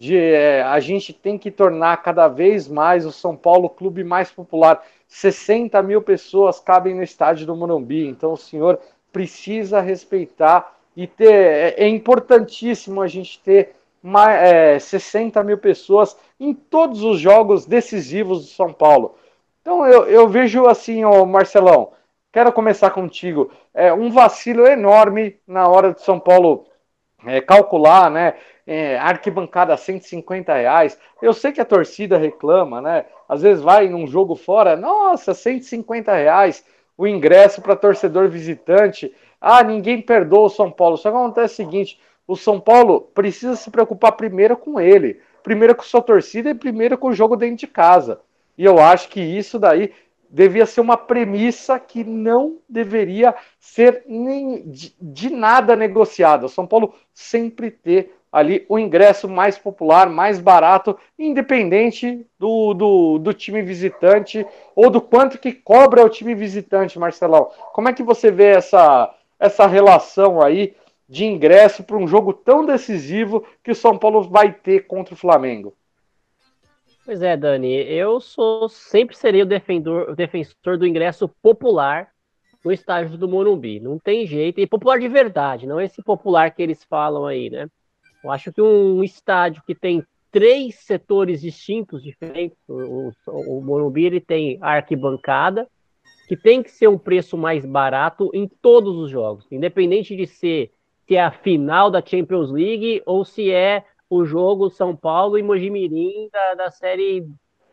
[0.00, 4.30] De, é, a gente tem que tornar cada vez mais o São Paulo clube mais
[4.30, 4.82] popular.
[5.06, 8.80] 60 mil pessoas cabem no estádio do Morumbi, então o senhor
[9.12, 11.30] precisa respeitar e ter.
[11.30, 17.66] É, é importantíssimo a gente ter mais, é, 60 mil pessoas em todos os jogos
[17.66, 19.16] decisivos do São Paulo.
[19.60, 21.92] Então eu, eu vejo assim, ó, Marcelão,
[22.32, 23.52] quero começar contigo.
[23.74, 26.64] É um vacilo enorme na hora de São Paulo
[27.26, 28.34] é, calcular, né?
[28.72, 30.96] É, arquibancada 150 reais.
[31.20, 33.04] Eu sei que a torcida reclama, né?
[33.28, 36.64] Às vezes vai num jogo fora, nossa, 150 reais
[36.96, 39.12] o ingresso para torcedor visitante.
[39.40, 40.96] Ah, ninguém perdoa o São Paulo.
[40.96, 45.74] Só que acontece o seguinte: o São Paulo precisa se preocupar primeiro com ele, primeiro
[45.74, 48.20] com sua torcida e primeiro com o jogo dentro de casa.
[48.56, 49.92] E eu acho que isso daí
[50.30, 56.46] devia ser uma premissa que não deveria ser nem de, de nada negociada.
[56.46, 63.18] O São Paulo sempre ter ali o ingresso mais popular, mais barato, independente do, do,
[63.18, 67.50] do, time visitante ou do quanto que cobra o time visitante, Marcelão.
[67.72, 70.76] Como é que você vê essa, essa relação aí
[71.08, 75.16] de ingresso para um jogo tão decisivo que o São Paulo vai ter contra o
[75.16, 75.74] Flamengo?
[77.04, 82.12] Pois é, Dani, eu sou sempre serei o defensor, o defensor do ingresso popular
[82.64, 83.80] no estádio do Morumbi.
[83.80, 87.68] Não tem jeito, e popular de verdade, não esse popular que eles falam aí, né?
[88.22, 94.04] Eu acho que um estádio que tem três setores distintos, diferentes, o, o, o Morumbi
[94.04, 95.68] ele tem arquibancada,
[96.28, 100.70] que tem que ser um preço mais barato em todos os jogos, independente de ser
[101.10, 105.42] se é a final da Champions League ou se é o jogo São Paulo e
[105.42, 107.26] Mojimirim da, da série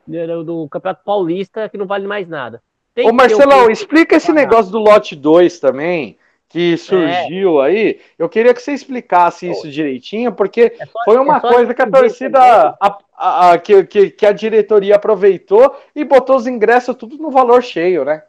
[0.07, 2.63] do, do, Campeonato Paulista, que não vale mais nada.
[2.95, 3.69] Tem Ô Marcelão, um...
[3.69, 6.17] explica esse negócio do lote 2 também,
[6.49, 7.67] que surgiu é.
[7.67, 7.99] aí.
[8.17, 11.81] Eu queria que você explicasse isso direitinho, porque é só, foi uma é coisa que
[11.81, 12.39] a torcida,
[12.79, 17.29] a, a, a, que, que, que a diretoria aproveitou e botou os ingressos tudo no
[17.29, 18.23] valor cheio, né?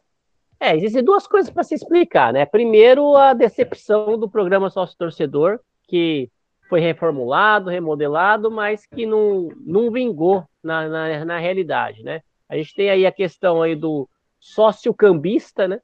[0.60, 2.44] É, existem duas coisas para se explicar, né?
[2.44, 6.28] Primeiro, a decepção do programa Sócio Torcedor, que
[6.68, 12.22] foi reformulado, remodelado, mas que não, não vingou na, na, na realidade, né?
[12.48, 14.08] A gente tem aí a questão aí do
[14.40, 15.80] sócio cambista, né?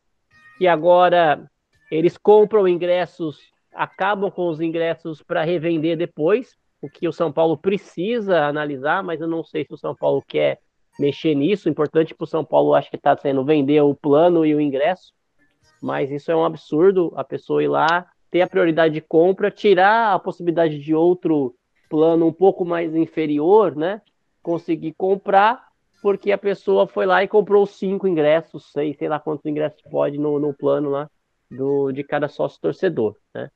[0.58, 1.48] Que agora
[1.90, 3.38] eles compram ingressos,
[3.72, 9.20] acabam com os ingressos para revender depois, o que o São Paulo precisa analisar, mas
[9.20, 10.60] eu não sei se o São Paulo quer
[10.98, 11.68] mexer nisso.
[11.68, 15.12] Importante para o São Paulo, acho que está sendo vender o plano e o ingresso,
[15.80, 17.12] mas isso é um absurdo.
[17.16, 21.54] A pessoa ir lá, ter a prioridade de compra, tirar a possibilidade de outro
[21.88, 24.02] plano um pouco mais inferior, né?
[24.42, 25.68] Conseguir comprar,
[26.02, 30.18] porque a pessoa foi lá e comprou cinco ingressos, seis, sei lá quantos ingressos pode
[30.18, 31.08] no, no plano lá
[31.50, 33.50] do, de cada sócio torcedor, né?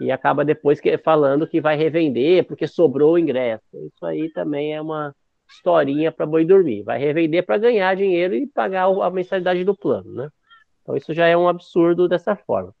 [0.00, 3.64] E acaba depois que, falando que vai revender porque sobrou o ingresso.
[3.74, 5.14] Isso aí também é uma,
[5.52, 6.82] historinha para boi dormir.
[6.82, 10.28] Vai revender para ganhar dinheiro e pagar a mensalidade do plano, né?
[10.82, 12.74] Então isso já é um absurdo dessa forma.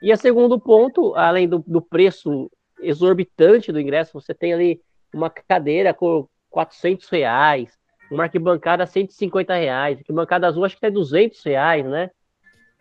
[0.00, 2.50] E o segundo ponto, além do, do preço
[2.80, 4.80] exorbitante do ingresso, você tem ali
[5.14, 7.78] uma cadeira com 400 reais,
[8.10, 12.10] uma arquibancada 150 reais, arquibancada azul acho que é 200 reais, né?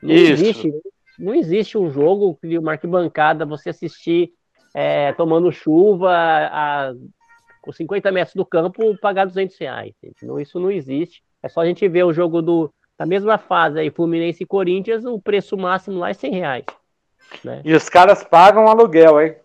[0.02, 0.32] Não Isso.
[0.32, 0.74] existe,
[1.20, 4.34] não existe um jogo de uma arquibancada você assistir
[4.74, 6.94] é, tomando chuva a
[7.62, 9.94] com 50 metros do campo, pagar 200 reais.
[10.24, 11.24] Não, isso não existe.
[11.44, 15.06] É só a gente ver o jogo do, da mesma fase aí, Fluminense e Corinthians,
[15.06, 16.66] o preço máximo lá é 100 reais.
[17.44, 17.62] Né?
[17.64, 19.36] E os caras pagam aluguel, hein?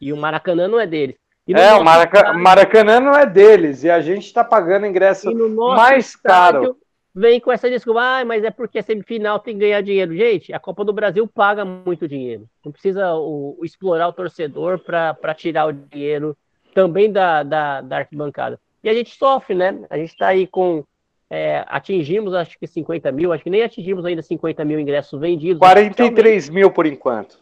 [0.00, 1.16] E o Maracanã não é deles.
[1.48, 2.32] É, o Maraca...
[2.32, 5.30] Maracanã não é deles, e a gente está pagando ingresso
[5.76, 6.78] mais caro.
[7.14, 10.16] Vem com essa desculpa, ah, mas é porque a semifinal tem que ganhar dinheiro.
[10.16, 12.48] Gente, a Copa do Brasil paga muito dinheiro.
[12.64, 16.36] Não precisa o, o explorar o torcedor para tirar o dinheiro
[16.74, 18.58] também da, da, da arquibancada.
[18.82, 19.84] E a gente sofre, né?
[19.88, 20.84] A gente está aí com.
[21.30, 25.58] É, atingimos acho que 50 mil, acho que nem atingimos ainda 50 mil ingressos vendidos.
[25.58, 27.38] 43 mil por enquanto.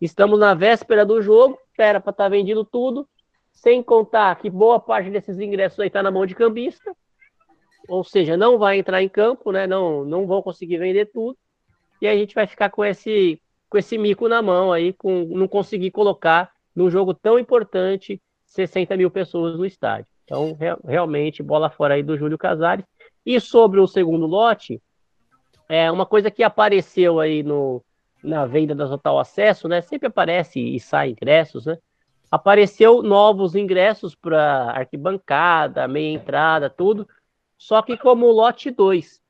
[0.00, 3.08] Estamos na véspera do jogo, era para estar tá vendido tudo,
[3.50, 6.94] sem contar que boa parte desses ingressos aí está na mão de cambista,
[7.88, 9.66] ou seja, não vai entrar em campo, né?
[9.66, 11.36] Não, não vão conseguir vender tudo,
[12.00, 15.48] e a gente vai ficar com esse, com esse mico na mão aí, com não
[15.48, 20.06] conseguir colocar num jogo tão importante 60 mil pessoas no estádio.
[20.24, 22.84] Então, re realmente, bola fora aí do Júlio Casares.
[23.24, 24.80] E sobre o segundo lote,
[25.68, 27.82] é uma coisa que apareceu aí no,
[28.22, 29.80] na venda da Total Acesso, né?
[29.80, 31.78] Sempre aparece e sai ingressos, né?
[32.30, 37.08] Apareceu novos ingressos para arquibancada, meia entrada, tudo.
[37.58, 39.20] Só que como lote 2.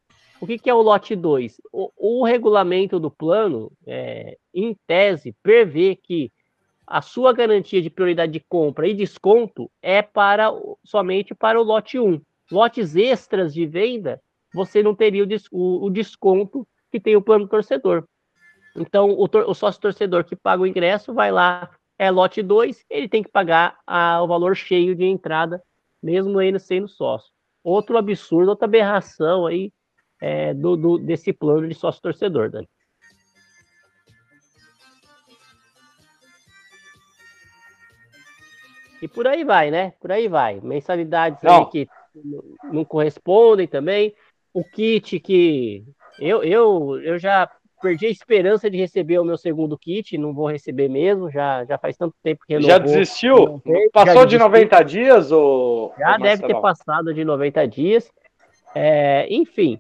[0.41, 1.61] O que, que é o lote 2?
[1.72, 6.31] O, o, regulamento do plano, é, em tese, prevê que
[6.87, 10.53] a sua garantia de prioridade de compra e desconto é para
[10.85, 12.20] somente para o lote 1.
[12.51, 14.20] Lotes extras de venda,
[14.53, 18.07] você não teria o, o, o desconto que tem o plano torcedor.
[18.77, 23.09] Então, o, o, sócio torcedor que paga o ingresso vai lá, é lote 2, ele
[23.09, 25.62] tem que pagar a, o valor cheio de entrada,
[26.03, 27.33] mesmo ele sendo sócio.
[27.67, 29.73] Outro absurdo, outra aberração aí
[30.21, 32.69] é, do, do, desse plano de sócio torcedor, Dani.
[39.03, 39.95] E por aí vai, né?
[40.01, 40.61] Por aí vai.
[40.61, 41.89] Mensalidades aí que
[42.73, 44.14] não correspondem também.
[44.55, 45.85] O kit que
[46.21, 47.51] eu, eu, eu já
[47.81, 51.79] perdi a esperança de receber o meu segundo kit, não vou receber mesmo, já, já
[51.79, 52.70] faz tanto tempo que renovou.
[52.70, 53.62] Já desistiu?
[53.93, 55.33] Passou já de 90 dias?
[55.33, 55.93] Ou...
[55.99, 58.11] Já ou deve ter passado de 90 dias.
[58.74, 59.79] É, enfim,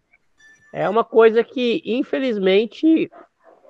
[0.72, 3.10] é uma coisa que, infelizmente,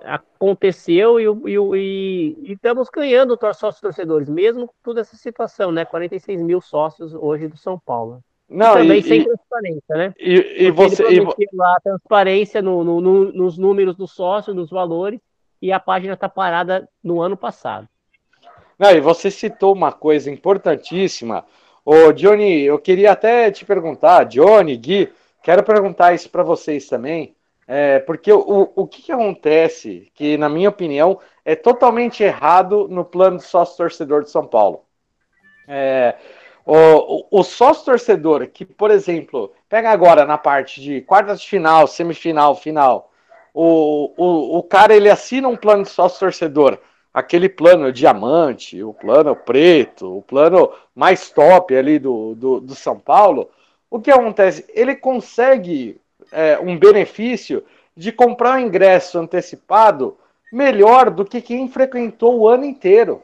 [0.04, 5.84] aconteceu e, e, e, e estamos ganhando sócios torcedores, mesmo com toda essa situação, né?
[5.84, 8.22] 46 mil sócios hoje do São Paulo.
[8.48, 10.14] Não, e também e, sem transparência, né?
[10.18, 11.04] E, e você.
[11.04, 15.20] Ele lá a transparência no, no, no, nos números do sócio, nos valores,
[15.60, 17.88] e a página está parada no ano passado.
[18.78, 21.44] Não, e você citou uma coisa importantíssima.
[21.84, 27.34] Ô, Johnny, eu queria até te perguntar, Johnny, Gui, quero perguntar isso para vocês também.
[27.68, 33.04] É, porque o, o que, que, acontece, que na minha opinião é totalmente errado no
[33.04, 34.84] plano de sócio torcedor de São Paulo.
[35.66, 36.14] É,
[36.66, 41.48] o, o, o sócio torcedor que, por exemplo, pega agora na parte de quartas de
[41.48, 43.12] final, semifinal, final,
[43.54, 46.76] o, o, o cara ele assina um plano de sócio torcedor,
[47.14, 52.98] aquele plano diamante, o plano preto, o plano mais top ali do, do, do São
[52.98, 53.48] Paulo.
[53.88, 54.66] O que acontece?
[54.74, 56.00] Ele consegue
[56.32, 57.64] é, um benefício
[57.96, 60.18] de comprar um ingresso antecipado
[60.52, 63.22] melhor do que quem frequentou o ano inteiro.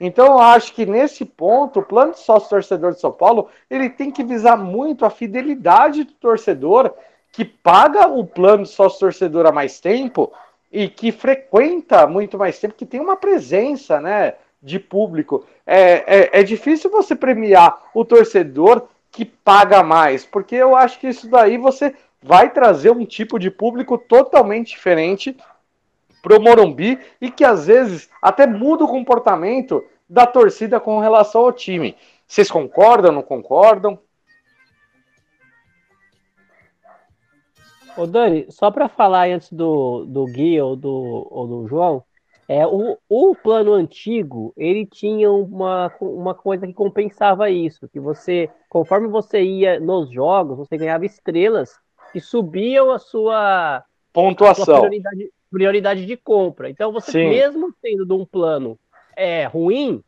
[0.00, 3.90] Então eu acho que nesse ponto o plano de sócio torcedor de São Paulo ele
[3.90, 6.94] tem que visar muito a fidelidade do torcedor
[7.30, 10.32] que paga o plano de sócio torcedor há mais tempo
[10.72, 15.44] e que frequenta muito mais tempo, que tem uma presença, né, de público.
[15.66, 21.08] É, é, é difícil você premiar o torcedor que paga mais, porque eu acho que
[21.08, 25.36] isso daí você vai trazer um tipo de público totalmente diferente
[26.22, 31.42] para o Morumbi e que às vezes até muda o comportamento da torcida com relação
[31.42, 31.96] ao time.
[32.26, 33.98] Vocês concordam, não concordam?
[37.96, 42.02] Ô Dani, só para falar antes do, do Gui ou do, ou do João,
[42.48, 48.50] é, o, o plano antigo, ele tinha uma, uma coisa que compensava isso, que você,
[48.68, 51.78] conforme você ia nos jogos, você ganhava estrelas
[52.12, 56.70] que subiam a sua pontuação, a sua prioridade, prioridade, de compra.
[56.70, 57.28] Então, você Sim.
[57.28, 58.78] mesmo tendo de um plano
[59.16, 60.02] é, ruim,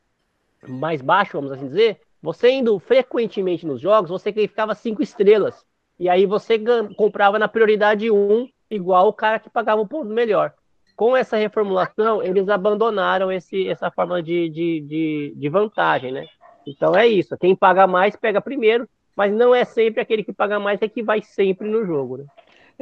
[0.67, 5.65] mais baixo, vamos assim dizer, você indo frequentemente nos jogos, você ficava cinco estrelas.
[5.99, 6.59] E aí você
[6.97, 10.53] comprava na prioridade 1, igual o cara que pagava um ponto melhor.
[10.97, 16.27] Com essa reformulação, eles abandonaram esse, essa forma de, de, de, de vantagem, né?
[16.67, 17.37] Então é isso.
[17.37, 21.03] Quem paga mais, pega primeiro mas não é sempre aquele que paga mais é que
[21.03, 22.25] vai sempre no jogo, né?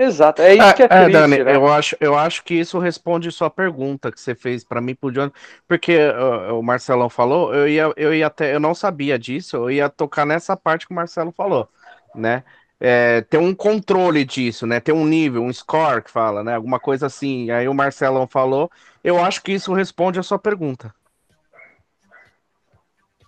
[0.02, 1.54] Exato, é isso que é, É, triste, Dani, né?
[1.54, 5.12] eu acho, eu acho que isso responde sua pergunta que você fez para mim pro
[5.12, 5.30] Johnny,
[5.68, 9.70] porque uh, o Marcelão falou, eu ia, eu ia até, eu não sabia disso, eu
[9.70, 11.68] ia tocar nessa parte que o Marcelo falou,
[12.14, 12.44] né?
[12.80, 14.80] É, ter um controle disso, né?
[14.80, 16.54] Ter um nível, um score que fala, né?
[16.54, 17.50] Alguma coisa assim.
[17.50, 18.70] Aí o Marcelão falou,
[19.04, 20.94] eu acho que isso responde a sua pergunta.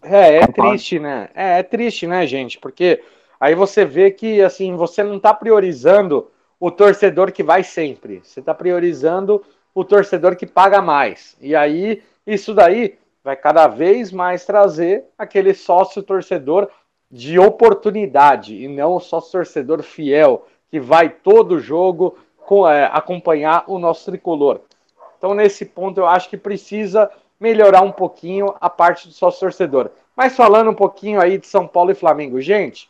[0.02, 1.28] É, é triste, né?
[1.34, 2.58] É, é triste, né, gente?
[2.58, 3.02] Porque
[3.38, 6.30] aí você vê que, assim, você não tá priorizando
[6.62, 8.20] o torcedor que vai sempre.
[8.22, 9.42] Você tá priorizando
[9.74, 11.36] o torcedor que paga mais.
[11.40, 16.68] E aí, isso daí vai cada vez mais trazer aquele sócio torcedor
[17.10, 22.16] de oportunidade e não o sócio torcedor fiel que vai todo jogo
[22.70, 24.60] é, acompanhar o nosso tricolor.
[25.18, 27.10] Então, nesse ponto, eu acho que precisa
[27.40, 29.90] melhorar um pouquinho a parte do sócio torcedor.
[30.14, 32.88] Mas falando um pouquinho aí de São Paulo e Flamengo, gente,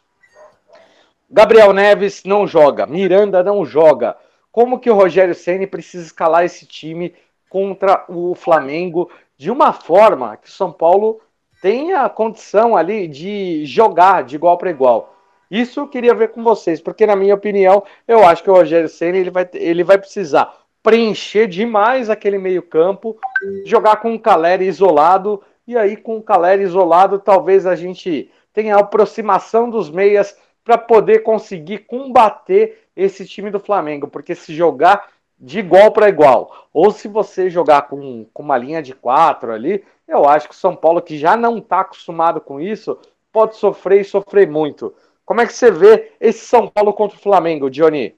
[1.34, 4.14] Gabriel Neves não joga, Miranda não joga.
[4.52, 7.14] Como que o Rogério Ceni precisa escalar esse time
[7.48, 11.22] contra o Flamengo de uma forma que o São Paulo
[11.62, 15.14] tenha a condição ali de jogar de igual para igual?
[15.50, 18.90] Isso eu queria ver com vocês, porque na minha opinião, eu acho que o Rogério
[18.90, 23.16] Ceni ele vai, ele vai precisar preencher demais aquele meio-campo,
[23.64, 28.76] jogar com o Caleri isolado, e aí com o Caleri isolado, talvez a gente tenha
[28.76, 35.10] a aproximação dos meias para poder conseguir combater esse time do Flamengo, porque se jogar
[35.38, 39.84] de igual para igual, ou se você jogar com, com uma linha de quatro ali,
[40.06, 42.96] eu acho que o São Paulo, que já não está acostumado com isso,
[43.32, 44.94] pode sofrer e sofrer muito.
[45.24, 48.14] Como é que você vê esse São Paulo contra o Flamengo, Johnny?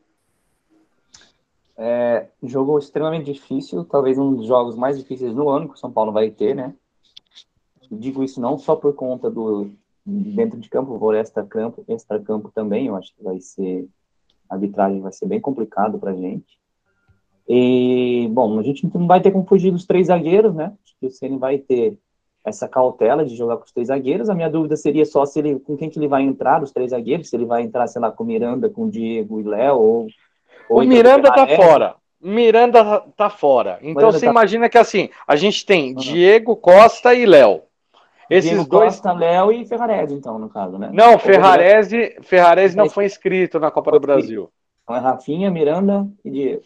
[1.77, 5.91] É, jogo extremamente difícil, talvez um dos jogos mais difíceis do ano que o São
[5.91, 6.75] Paulo vai ter, né?
[7.91, 9.71] Digo isso não só por conta do
[10.05, 13.87] dentro de campo, vou extra campo, extra campo também, eu acho que vai ser
[14.49, 16.59] a arbitragem vai ser bem complicado pra gente.
[17.49, 20.73] E bom, a gente não vai ter como fugir dos três zagueiros, né?
[20.85, 21.99] Acho que o Ceni vai ter
[22.45, 24.29] essa cautela de jogar com os três zagueiros.
[24.29, 26.91] A minha dúvida seria só se ele com quem que ele vai entrar, os três
[26.91, 29.77] zagueiros, se ele vai entrar, sei lá, com o Miranda, com o Diego e Léo
[29.79, 30.07] ou
[30.69, 31.95] O ou então Miranda com tá fora.
[32.21, 33.79] Miranda tá fora.
[33.83, 35.97] Então Miranda você tá- imagina que assim, a gente tem Uhum.
[35.97, 37.63] Diego Costa e Léo.
[38.31, 38.95] Esses Diego dois.
[38.95, 40.91] Costa, Léo e Ferrarese, então, no caso, né?
[40.93, 44.51] Não, Ferrarese, Ferrarese não foi inscrito na Copa do Brasil.
[44.83, 46.62] Então é Rafinha, Miranda e Diego.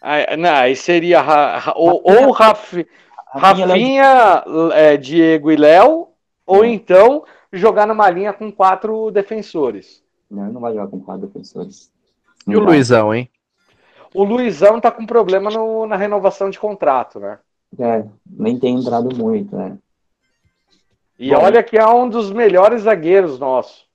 [0.00, 2.86] Aí, não, aí seria Ra- Ra- ou, ou Rafi-
[3.28, 6.08] Rafinha, e é, Diego e Léo,
[6.44, 10.02] ou então jogar numa linha com quatro defensores.
[10.30, 11.90] Não, ele não vai jogar com quatro defensores.
[12.46, 12.74] E o Não vai.
[12.74, 13.30] Luizão, hein?
[14.14, 17.38] O Luizão tá com problema no- na renovação de contrato, né?
[17.78, 19.78] É, nem tem entrado muito, né?
[21.22, 21.40] E Bom.
[21.40, 23.86] olha que é um dos melhores zagueiros nossos.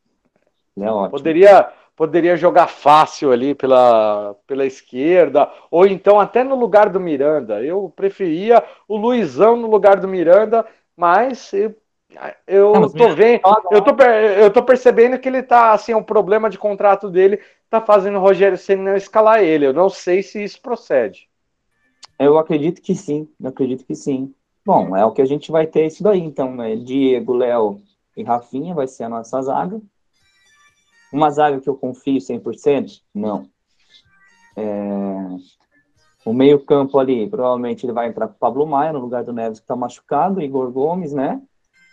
[0.77, 1.09] Ele é.
[1.09, 7.61] Poderia, poderia jogar fácil ali pela, pela esquerda, ou então até no lugar do Miranda.
[7.61, 10.65] Eu preferia o Luizão no lugar do Miranda,
[10.95, 11.75] mas eu,
[12.47, 13.41] eu Não, mas tô vendo.
[13.71, 17.81] Eu tô, eu tô percebendo que ele tá, assim, um problema de contrato dele tá
[17.81, 19.65] fazendo o Rogério não escalar ele.
[19.65, 21.27] Eu não sei se isso procede.
[22.17, 24.33] Eu acredito que sim, eu acredito que sim.
[24.67, 26.75] Bom, é o que a gente vai ter isso daí, então, né?
[26.75, 27.81] Diego, Léo
[28.17, 29.79] e Rafinha vai ser a nossa zaga.
[31.09, 33.01] Uma zaga que eu confio 100%?
[33.15, 33.49] Não.
[34.57, 34.65] É,
[36.25, 39.31] O meio campo ali, provavelmente ele vai entrar com o Pablo Maia no lugar do
[39.31, 41.41] Neves que está machucado, Igor Gomes, né?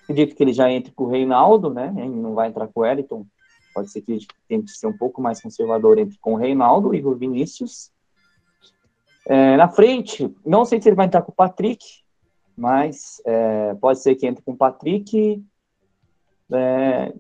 [0.02, 1.94] Acredito que ele já entre com o Reinaldo, né?
[1.96, 3.24] Ele não vai entrar com o Wellington.
[3.72, 4.18] Pode ser que
[4.48, 7.92] tente ser um pouco mais conservador entre com o Reinaldo, Igor Vinícius.
[9.28, 12.02] É, na frente, não sei se ele vai entrar com o Patrick,
[12.56, 15.42] mas é, pode ser que entre com o Patrick,
[16.52, 17.12] é,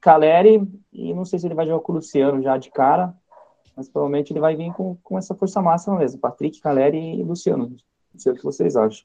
[0.00, 0.62] Caleri,
[0.92, 3.14] e não sei se ele vai jogar com o Luciano já de cara,
[3.76, 7.76] mas provavelmente ele vai vir com, com essa força máxima mesmo, Patrick, Caleri e Luciano.
[8.12, 9.04] Não sei o que vocês acham.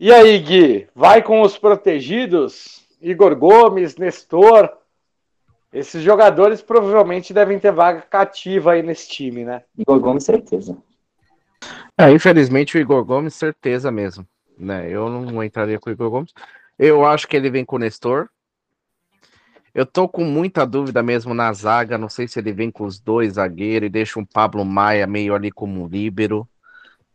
[0.00, 2.84] E aí, Gui, vai com os protegidos?
[3.00, 4.70] Igor Gomes, Nestor.
[5.72, 9.62] Esses jogadores provavelmente devem ter vaga cativa aí nesse time, né?
[9.76, 10.76] Igor Gomes, certeza.
[11.98, 14.26] É, infelizmente o Igor Gomes, certeza mesmo.
[14.58, 14.88] Né?
[14.88, 16.32] Eu não entraria com o Igor Gomes.
[16.78, 18.28] Eu acho que ele vem com o Nestor.
[19.74, 21.98] Eu tô com muita dúvida mesmo na zaga.
[21.98, 25.34] Não sei se ele vem com os dois zagueiros e deixa um Pablo Maia meio
[25.34, 26.48] ali como líbero.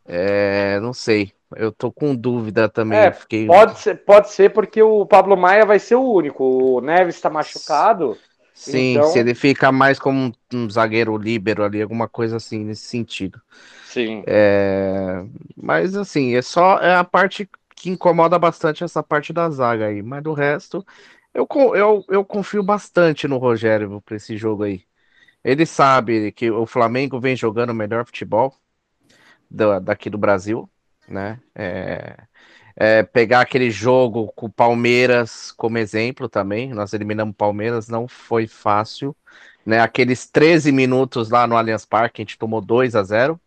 [0.05, 1.31] É, não sei.
[1.55, 2.99] Eu tô com dúvida também.
[2.99, 3.45] É, fiquei...
[3.45, 6.43] Pode ser, pode ser porque o Pablo Maia vai ser o único.
[6.43, 8.17] O Neves está machucado.
[8.53, 12.65] Sim, então- se ele fica mais como um, um zagueiro líbero ali, alguma coisa assim
[12.65, 13.41] nesse sentido.
[13.89, 14.23] Sim.
[14.27, 15.25] É,
[15.57, 20.03] mas assim, é só é a parte que incomoda bastante essa parte da zaga aí,
[20.03, 20.85] mas do resto
[21.33, 24.83] eu, eu, eu confio bastante no Rogério para esse jogo aí.
[25.43, 28.53] Ele sabe que o Flamengo vem jogando o melhor futebol
[29.49, 30.69] do, daqui do Brasil,
[31.07, 31.39] né?
[31.55, 32.17] É,
[32.75, 36.73] é, pegar aquele jogo com o Palmeiras como exemplo também.
[36.73, 39.15] Nós eliminamos o Palmeiras, não foi fácil.
[39.65, 39.79] Né?
[39.79, 43.39] Aqueles 13 minutos lá no Allianz Parque, a gente tomou 2 a 0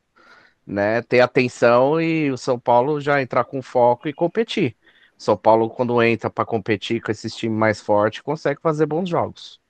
[0.66, 1.02] né?
[1.02, 4.76] Ter atenção e o São Paulo já entrar com foco e competir.
[5.16, 9.60] São Paulo, quando entra para competir com esses times mais fortes, consegue fazer bons jogos.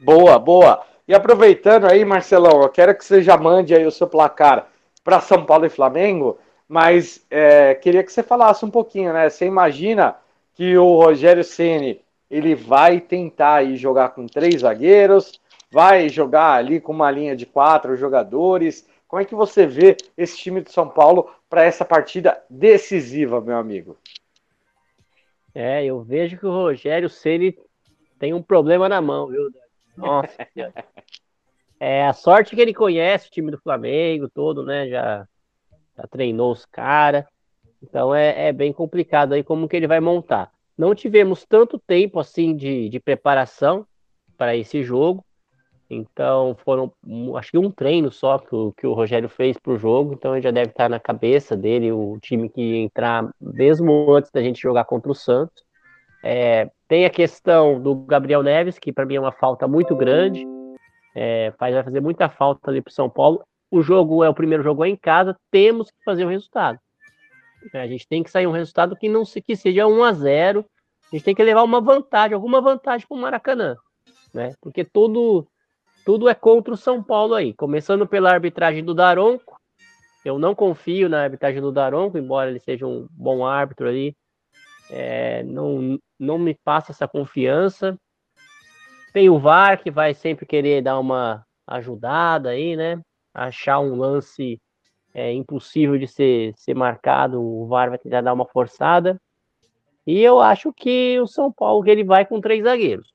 [0.00, 0.82] Boa, boa.
[1.06, 4.66] E aproveitando aí, Marcelão, eu quero que você já mande aí o seu placar
[5.04, 9.28] para São Paulo e Flamengo, mas é, queria que você falasse um pouquinho, né?
[9.28, 10.16] Você imagina
[10.54, 16.80] que o Rogério Ceni ele vai tentar aí jogar com três zagueiros, vai jogar ali
[16.80, 18.86] com uma linha de quatro jogadores.
[19.12, 23.58] Como é que você vê esse time de São Paulo para essa partida decisiva, meu
[23.58, 23.98] amigo?
[25.54, 27.54] É, eu vejo que o Rogério Ceni
[28.18, 29.50] tem um problema na mão, viu?
[29.94, 30.34] Nossa.
[31.78, 34.88] é a sorte que ele conhece o time do Flamengo todo, né?
[34.88, 35.28] Já,
[35.94, 37.26] já treinou os caras.
[37.82, 40.50] Então é, é, bem complicado aí como que ele vai montar.
[40.74, 43.86] Não tivemos tanto tempo assim de, de preparação
[44.38, 45.22] para esse jogo.
[45.94, 46.92] Então foram,
[47.36, 50.14] acho que um treino só que o, que o Rogério fez para o jogo.
[50.14, 54.42] Então ele já deve estar na cabeça dele o time que entrar mesmo antes da
[54.42, 55.62] gente jogar contra o Santos.
[56.22, 60.46] É, tem a questão do Gabriel Neves, que para mim é uma falta muito grande.
[61.14, 63.42] É, faz, vai fazer muita falta ali para São Paulo.
[63.70, 66.78] O jogo é o primeiro jogo é em casa, temos que fazer o resultado.
[67.72, 70.12] É, a gente tem que sair um resultado que não se, que seja 1 a
[70.12, 70.64] 0
[71.10, 73.76] A gente tem que levar uma vantagem, alguma vantagem para o Maracanã.
[74.32, 74.54] Né?
[74.60, 75.46] Porque todo,
[76.04, 77.54] tudo é contra o São Paulo aí.
[77.54, 79.56] Começando pela arbitragem do Daronco.
[80.24, 84.16] Eu não confio na arbitragem do Daronco, embora ele seja um bom árbitro ali.
[84.90, 87.96] É, não, não me passa essa confiança.
[89.12, 93.00] Tem o VAR que vai sempre querer dar uma ajudada aí, né?
[93.34, 94.60] Achar um lance
[95.14, 99.20] é, impossível de ser, ser marcado, o VAR vai tentar dar uma forçada.
[100.06, 103.11] E eu acho que o São Paulo ele vai com três zagueiros.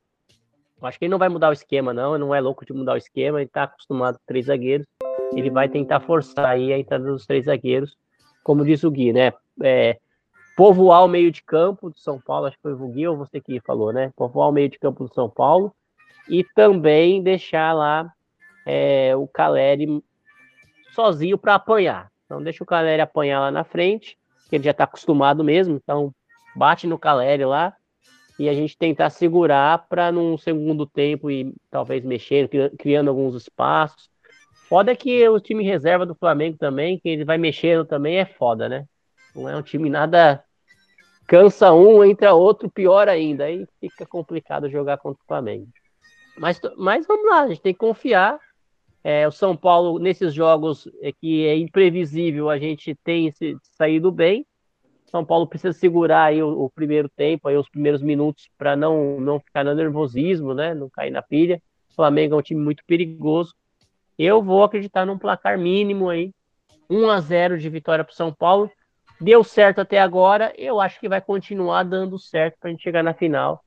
[0.81, 2.15] Acho que ele não vai mudar o esquema, não.
[2.15, 3.39] Ele não é louco de mudar o esquema.
[3.39, 4.85] Ele está acostumado com três zagueiros.
[5.33, 7.97] Ele vai tentar forçar aí a entrada dos três zagueiros,
[8.43, 9.33] como diz o Gui, né?
[9.61, 9.97] É,
[10.55, 12.45] povoar o meio de campo do São Paulo.
[12.45, 14.11] Acho que foi o Gui ou você que falou, né?
[14.15, 15.73] Povoar o meio de campo do São Paulo
[16.29, 18.11] e também deixar lá
[18.65, 20.03] é, o Caleri
[20.93, 22.11] sozinho para apanhar.
[22.25, 24.17] Então deixa o Caleri apanhar lá na frente,
[24.49, 25.75] que ele já está acostumado mesmo.
[25.75, 26.13] Então
[26.55, 27.76] bate no Caleri lá
[28.39, 34.09] e a gente tentar segurar para num segundo tempo e talvez mexendo, criando alguns espaços.
[34.67, 38.25] Foda é que o time reserva do Flamengo também, que ele vai mexendo também, é
[38.25, 38.85] foda, né?
[39.35, 40.43] Não é um time nada.
[41.25, 43.45] Cansa um, entra outro, pior ainda.
[43.45, 45.67] Aí fica complicado jogar contra o Flamengo.
[46.37, 48.39] Mas, mas vamos lá, a gente tem que confiar.
[49.03, 54.45] É, o São Paulo, nesses jogos é, que é imprevisível, a gente tem saído bem.
[55.07, 59.19] São Paulo precisa segurar aí o, o primeiro tempo, aí os primeiros minutos, para não,
[59.19, 60.73] não ficar no nervosismo, né?
[60.73, 61.61] Não cair na pilha.
[61.89, 63.53] O Flamengo é um time muito perigoso.
[64.17, 66.31] Eu vou acreditar num placar mínimo aí.
[66.89, 68.71] 1 a 0 de vitória para São Paulo.
[69.19, 73.03] Deu certo até agora, eu acho que vai continuar dando certo para a gente chegar
[73.03, 73.63] na final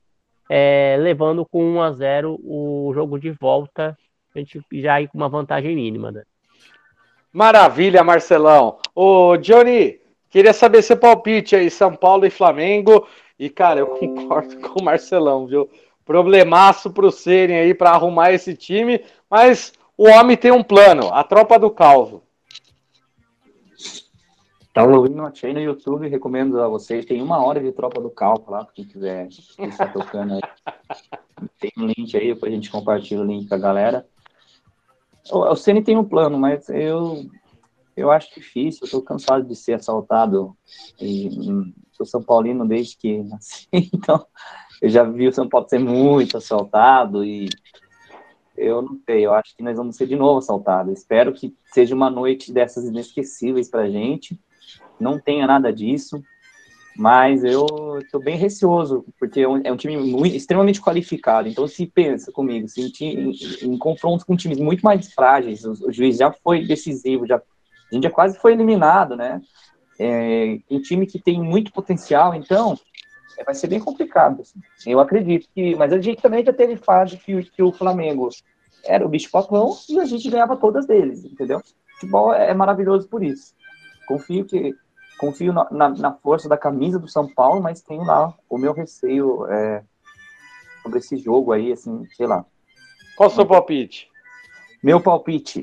[0.53, 3.97] é, levando com 1 a 0 o jogo de volta,
[4.35, 6.23] a gente já ir com uma vantagem mínima, né?
[7.31, 8.77] Maravilha, Marcelão.
[8.93, 10.00] Ô, Johnny,
[10.31, 13.07] queria saber seu palpite aí, São Paulo e Flamengo.
[13.37, 15.69] E, cara, eu concordo com o Marcelão, viu?
[16.03, 21.23] Problemaço pro Serem aí para arrumar esse time, mas o homem tem um plano, a
[21.23, 22.23] tropa do Calvo.
[24.73, 27.05] Tá ouvindo aí no YouTube, recomendo a vocês.
[27.05, 30.41] Tem uma hora de Tropa do Calco lá, quem quiser estar tocando aí.
[31.59, 34.07] Tem um link aí, depois a gente compartilha o link com a galera.
[35.31, 37.25] O Ceni tem um plano, mas eu,
[38.01, 38.85] eu acho difícil.
[38.85, 40.55] Eu tô cansado de ser assaltado.
[40.99, 44.25] E, hum, sou São Paulino desde que nasci, então
[44.81, 47.47] eu já vi o São Paulo ser muito assaltado e
[48.57, 50.97] eu não sei, eu acho que nós vamos ser de novo assaltados.
[50.97, 54.39] Espero que seja uma noite dessas inesquecíveis pra gente
[55.01, 56.21] não tenha nada disso,
[56.95, 57.65] mas eu
[57.99, 61.47] estou bem receoso, porque é um, é time muito, extremamente qualificado.
[61.47, 65.71] Então, se pensa comigo, se em, em, em confrontos com times muito mais frágeis, o,
[65.87, 67.41] o, juiz já foi decisivo, já,
[67.91, 69.41] a gente já quase foi eliminado, né?
[69.99, 72.77] É, um time que tem muito potencial, então
[73.37, 74.41] é, vai ser bem complicado.
[74.41, 74.59] Assim.
[74.85, 78.29] Eu acredito que, mas a gente também já teve fase que, que o Flamengo
[78.85, 81.59] era o bicho papão e a gente ganhava todas deles, entendeu?
[81.59, 83.53] O futebol é, é maravilhoso por isso.
[84.07, 84.75] Confio que
[85.19, 88.73] confio na, na, na, força da camisa do São Paulo, mas tenho lá o meu
[88.73, 89.83] receio é,
[90.81, 92.43] sobre esse jogo aí, assim, sei lá.
[93.15, 94.09] Qual o seu palpite?
[94.81, 95.61] Meu palpite.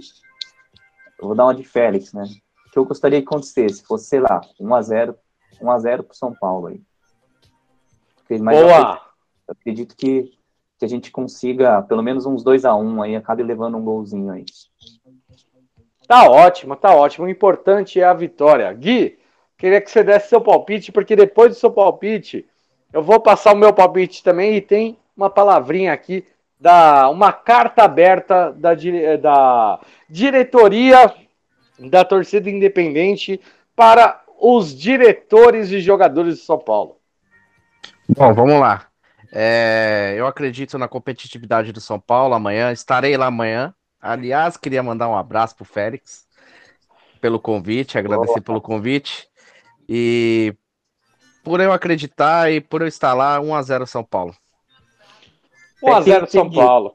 [1.20, 2.24] Eu vou dar uma de Félix, né?
[2.66, 5.14] O que eu gostaria que acontecesse fosse, sei lá, 1x0
[5.60, 6.80] 1x0 pro São Paulo aí.
[8.30, 8.68] Mas Boa!
[8.68, 9.02] Eu acredito,
[9.48, 10.32] eu acredito que,
[10.78, 14.44] que a gente consiga pelo menos uns 2x1 aí, acabe levando um golzinho aí.
[16.06, 17.26] Tá ótimo, tá ótimo.
[17.26, 18.72] O importante é a vitória.
[18.72, 19.18] Gui,
[19.56, 22.46] queria que você desse seu palpite, porque depois do seu palpite,
[22.92, 26.24] eu vou passar o meu palpite também e tem uma palavrinha aqui
[26.60, 28.74] da uma carta aberta da,
[29.20, 31.14] da diretoria
[31.78, 33.40] da torcida independente
[33.76, 36.96] para os diretores e jogadores de São Paulo.
[38.08, 38.86] Bom, vamos lá.
[39.32, 42.72] É, eu acredito na competitividade do São Paulo amanhã.
[42.72, 43.74] Estarei lá amanhã.
[44.00, 46.26] Aliás, queria mandar um abraço para o Félix
[47.20, 48.42] pelo convite, agradecer Boa.
[48.42, 49.28] pelo convite.
[49.88, 50.54] E
[51.42, 54.34] por eu acreditar e por eu estar lá, 1x0 São Paulo.
[55.82, 56.94] 1x0 São Paulo.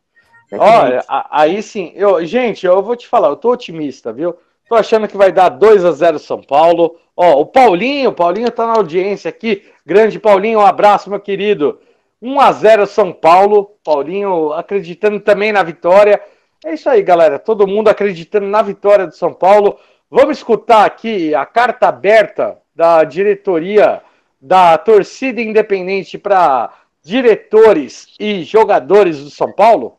[0.52, 4.36] Olha, aí sim, eu, gente, eu vou te falar, eu tô otimista, viu?
[4.70, 6.96] Tô achando que vai dar 2 a 0 São Paulo.
[7.16, 9.64] Ó, o Paulinho, o Paulinho tá na audiência aqui.
[9.86, 11.80] Grande Paulinho, um abraço, meu querido.
[12.22, 13.72] 1 a 0 São Paulo.
[13.84, 16.22] Paulinho acreditando também na vitória.
[16.66, 17.38] É isso aí, galera.
[17.38, 19.78] Todo mundo acreditando na vitória do São Paulo.
[20.10, 24.02] Vamos escutar aqui a carta aberta da diretoria
[24.42, 26.72] da torcida independente para
[27.04, 29.98] diretores e jogadores do São Paulo?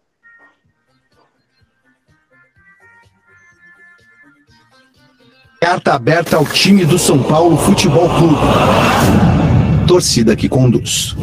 [5.60, 9.86] Carta aberta ao time do São Paulo Futebol Clube.
[9.86, 11.14] Torcida que conduz.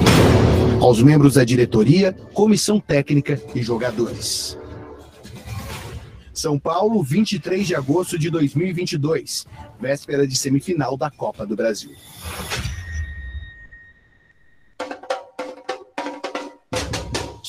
[0.80, 4.58] Aos membros da diretoria, comissão técnica e jogadores.
[6.34, 9.46] São Paulo, 23 de agosto de 2022,
[9.80, 11.92] véspera de semifinal da Copa do Brasil.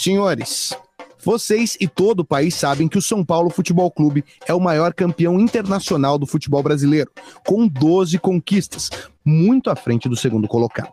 [0.03, 0.77] Senhores,
[1.25, 4.93] vocês e todo o país sabem que o São Paulo Futebol Clube é o maior
[4.93, 7.09] campeão internacional do futebol brasileiro,
[7.47, 8.91] com 12 conquistas,
[9.25, 10.93] muito à frente do segundo colocado.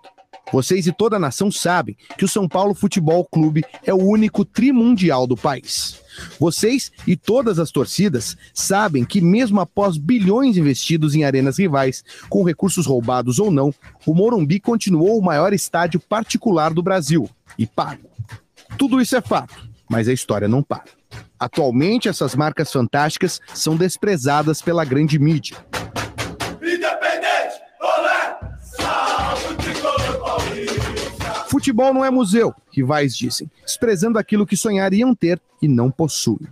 [0.53, 4.45] Vocês e toda a nação sabem que o São Paulo Futebol Clube é o único
[4.45, 5.99] trimundial do país.
[6.39, 12.43] Vocês e todas as torcidas sabem que, mesmo após bilhões investidos em arenas rivais, com
[12.43, 13.74] recursos roubados ou não,
[14.05, 18.07] o Morumbi continuou o maior estádio particular do Brasil e pago.
[18.78, 20.86] Tudo isso é fato mas a história não para.
[21.39, 25.57] Atualmente, essas marcas fantásticas são desprezadas pela grande mídia.
[26.61, 28.39] Independente, olé,
[31.49, 36.47] Futebol não é museu, rivais dizem, desprezando aquilo que sonhariam ter e não possuem.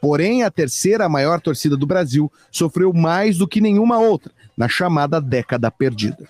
[0.00, 5.20] Porém, a terceira maior torcida do Brasil sofreu mais do que nenhuma outra na chamada
[5.20, 6.26] década perdida.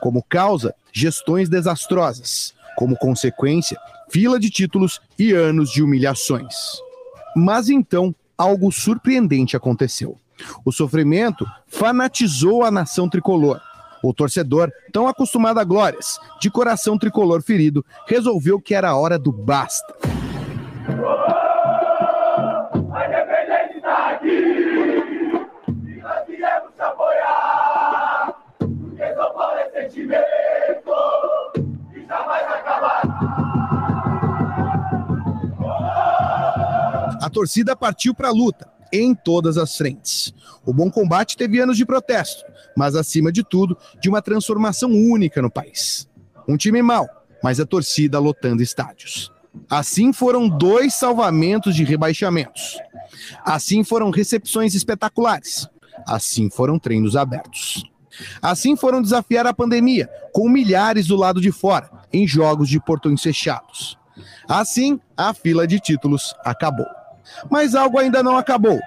[0.00, 2.54] Como causa, gestões desastrosas.
[2.76, 3.76] Como consequência,
[4.10, 6.54] fila de títulos e anos de humilhações.
[7.36, 10.18] Mas então, algo surpreendente aconteceu.
[10.64, 13.60] O sofrimento fanatizou a nação tricolor.
[14.02, 19.30] O torcedor, tão acostumado a glórias, de coração tricolor ferido, resolveu que era hora do
[19.30, 19.94] basta.
[37.30, 40.34] A torcida partiu para a luta, em todas as frentes.
[40.66, 42.42] O Bom Combate teve anos de protesto,
[42.76, 46.08] mas acima de tudo, de uma transformação única no país.
[46.48, 47.08] Um time mau,
[47.40, 49.30] mas a torcida lotando estádios.
[49.70, 52.80] Assim foram dois salvamentos de rebaixamentos.
[53.44, 55.68] Assim foram recepções espetaculares.
[56.08, 57.84] Assim foram treinos abertos.
[58.42, 63.22] Assim foram desafiar a pandemia, com milhares do lado de fora, em jogos de portões
[63.22, 63.96] fechados.
[64.48, 66.99] Assim, a fila de títulos acabou.
[67.50, 68.78] Mas algo ainda não acabou: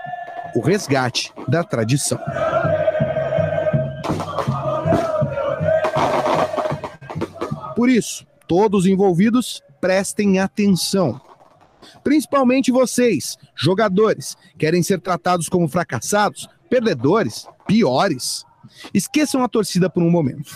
[0.55, 2.19] o resgate da tradição.
[7.75, 11.19] Por isso, todos envolvidos prestem atenção.
[12.03, 18.45] Principalmente vocês, jogadores, querem ser tratados como fracassados, perdedores, piores.
[18.93, 20.53] Esqueçam a torcida por um momento.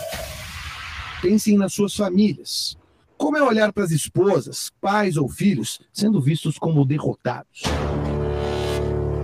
[1.21, 2.77] Pensem nas suas famílias.
[3.17, 7.63] Como é olhar para as esposas, pais ou filhos sendo vistos como derrotados?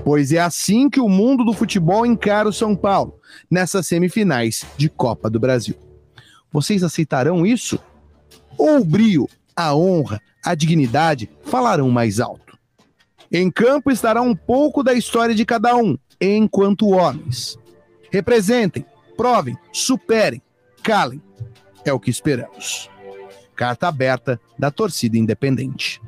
[0.03, 3.19] Pois é assim que o mundo do futebol encara o São Paulo
[3.49, 5.75] nessas semifinais de Copa do Brasil.
[6.51, 7.79] Vocês aceitarão isso?
[8.57, 12.57] Ou o brio, a honra, a dignidade falarão mais alto?
[13.31, 17.57] Em campo estará um pouco da história de cada um, enquanto homens.
[18.11, 18.85] Representem,
[19.15, 20.41] provem, superem,
[20.83, 21.21] calem.
[21.85, 22.92] É o que esperamos.
[23.63, 26.01] Carta aberta da torcida independente.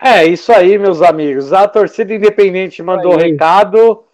[0.00, 1.52] É, isso aí, meus amigos.
[1.52, 3.32] A torcida independente mandou Aí.
[3.32, 4.04] recado.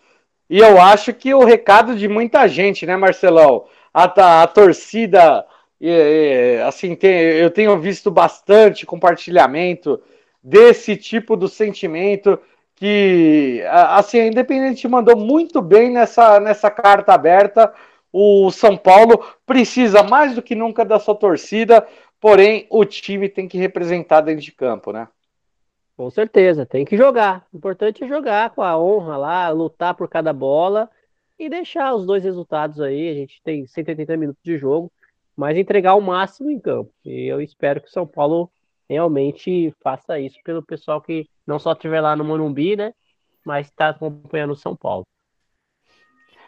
[0.48, 3.66] E eu acho que o recado de muita gente, né, Marcelão?
[3.92, 5.44] A, a torcida,
[5.82, 10.00] é, é, assim, tem- eu tenho visto bastante compartilhamento
[10.42, 12.38] desse tipo do sentimento
[12.74, 17.70] que, a- assim, a Independente mandou muito bem nessa, nessa carta aberta.
[18.12, 21.86] O São Paulo precisa mais do que nunca da sua torcida,
[22.20, 25.08] porém o time tem que representar dentro de campo, né?
[25.96, 27.44] Com certeza, tem que jogar.
[27.52, 30.88] O importante é jogar com a honra lá, lutar por cada bola
[31.38, 33.08] e deixar os dois resultados aí.
[33.08, 34.92] A gente tem 180 minutos de jogo,
[35.36, 36.92] mas entregar o máximo em campo.
[37.04, 38.50] E eu espero que o São Paulo
[38.88, 42.94] realmente faça isso pelo pessoal que não só estiver lá no Morumbi, né?
[43.44, 45.04] Mas está acompanhando o São Paulo.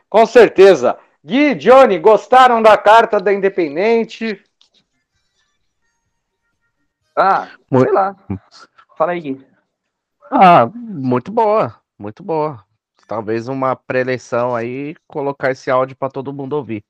[0.08, 0.98] Com certeza.
[1.24, 4.42] Gui, Johnny, gostaram da carta da Independente?
[7.16, 8.16] Ah, Muito- sei lá.
[8.96, 9.46] Fala aí, Gui.
[10.30, 12.64] Ah, muito boa, muito boa.
[13.06, 16.84] Talvez uma pré-eleição aí, colocar esse áudio para todo mundo ouvir.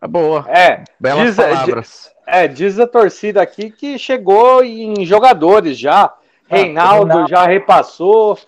[0.00, 2.12] É boa, É, belas diz, palavras.
[2.24, 6.14] é, diz a torcida aqui que chegou em jogadores já.
[6.46, 7.28] Reinaldo Reinaldo.
[7.28, 8.38] já repassou.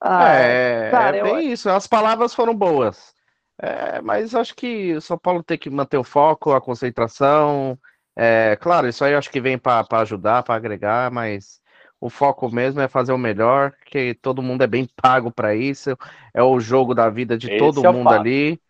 [0.00, 3.14] Ah, é, cara, é eu- bem isso, as palavras foram boas.
[3.62, 7.78] É, mas acho que o São Paulo tem que manter o foco, a concentração.
[8.16, 11.60] É, claro, isso aí acho que vem para ajudar, para agregar, mas
[12.00, 15.90] o foco mesmo é fazer o melhor, que todo mundo é bem pago para isso.
[16.32, 18.60] É o jogo da vida de Esse todo é mundo ali.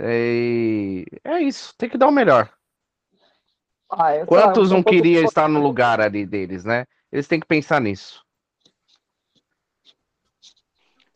[0.00, 2.50] E é isso, tem que dar o melhor.
[3.90, 6.86] ah, Quantos não um pouco- queriam estar no lugar ali deles, né?
[7.10, 8.21] Eles têm que pensar nisso.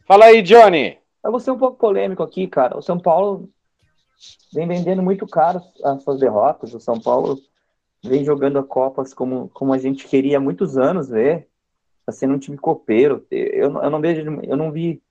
[0.06, 0.96] Fala aí, Johnny.
[1.24, 2.78] Eu vou ser um pouco polêmico aqui, cara.
[2.78, 3.50] O São Paulo
[4.54, 6.72] vem vendendo muito caro as suas derrotas.
[6.72, 7.36] O São Paulo
[8.04, 11.48] vem jogando a Copas como, como a gente queria há muitos anos ver.
[12.06, 13.26] Tá sendo um time copeiro.
[13.32, 15.02] Eu, eu não vejo, eu não vi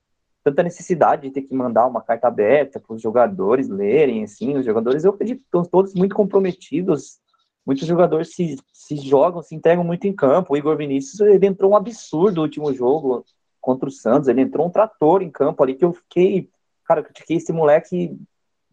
[0.42, 4.56] tanta necessidade de ter que mandar uma carta aberta para os jogadores lerem, assim.
[4.56, 7.18] Os jogadores, eu acredito, estão todos muito comprometidos.
[7.66, 10.54] Muitos jogadores se, se jogam, se entregam muito em campo.
[10.54, 13.26] O Igor Vinícius, ele entrou um absurdo no último jogo
[13.66, 14.28] contra o Santos.
[14.28, 16.48] Ele entrou um trator em campo ali que eu fiquei.
[16.84, 18.16] Cara, eu critiquei esse moleque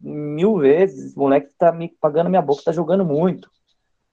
[0.00, 1.06] mil vezes.
[1.06, 3.50] Esse moleque tá me pagando a minha boca, tá jogando muito.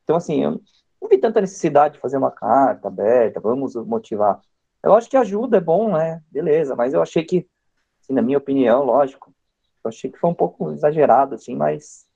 [0.03, 0.59] Então, assim, eu
[0.99, 4.41] não vi tanta necessidade de fazer uma carta aberta, vamos motivar.
[4.83, 6.23] Eu acho que ajuda, é bom, né?
[6.31, 7.45] Beleza, mas eu achei que,
[8.01, 9.31] assim, na minha opinião, lógico,
[9.83, 12.07] eu achei que foi um pouco exagerado, assim, mas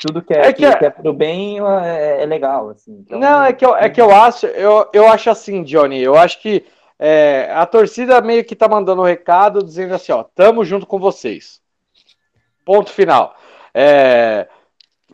[0.00, 3.00] tudo que é, É que que, é- que é pro bem é, é legal, assim.
[3.00, 6.00] Então, Não, é que eu, é que eu acho, eu, eu acho assim, Johnny.
[6.00, 6.64] Eu acho que
[7.02, 10.98] é, a torcida meio que tá mandando um recado dizendo assim, ó, tamo junto com
[10.98, 11.62] vocês.
[12.62, 13.34] Ponto final.
[13.72, 14.46] É,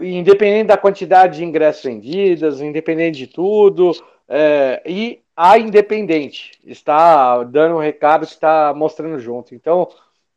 [0.01, 3.93] independente da quantidade de ingressos vendidos, independente de tudo,
[4.28, 9.55] é, e a Independente está dando um recado está mostrando junto.
[9.55, 9.89] Então,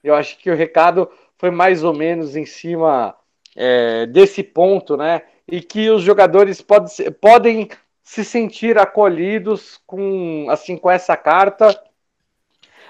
[0.03, 3.15] eu acho que o recado foi mais ou menos em cima
[3.55, 5.23] é, desse ponto, né?
[5.47, 7.69] E que os jogadores pode podem
[8.10, 11.80] se sentir acolhidos com assim com essa carta,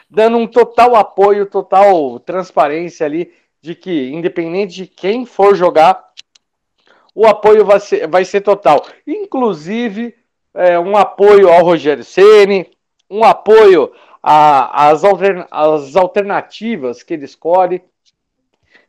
[0.10, 6.08] dando um total apoio, total transparência ali de que independente de quem for jogar,
[7.14, 8.82] o apoio vai ser, vai ser total.
[9.06, 10.16] Inclusive
[10.54, 12.72] é, um apoio ao Rogério Ceni,
[13.10, 13.92] um apoio
[14.24, 17.84] às altern- alternativas que ele escolhe.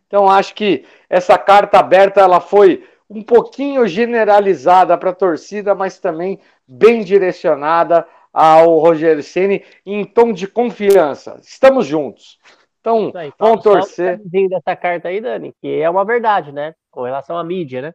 [0.07, 5.98] Então acho que essa carta aberta ela foi um pouquinho generalizada para a torcida, mas
[5.98, 11.38] também bem direcionada ao Rogério Ceni em tom de confiança.
[11.42, 12.38] Estamos juntos.
[12.80, 13.32] Então, aí.
[13.38, 14.16] vamos um torcer.
[14.18, 16.74] detalhezinho dessa carta aí, Dani, que é uma verdade, né?
[16.90, 17.94] Com relação à mídia, né?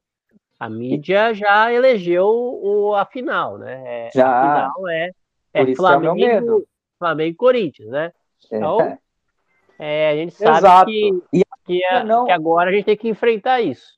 [0.59, 3.81] A mídia já elegeu o, a final, né?
[3.85, 4.27] É, Já.
[4.27, 5.09] A final é,
[5.53, 6.65] é é Flamengo.
[6.99, 8.11] Flamengo e Corinthians, né?
[8.51, 8.97] é, Então,
[9.77, 10.85] É, a gente sabe Exato.
[10.85, 13.94] que, que, é- não- que agora a gente tem que enfrentar isso.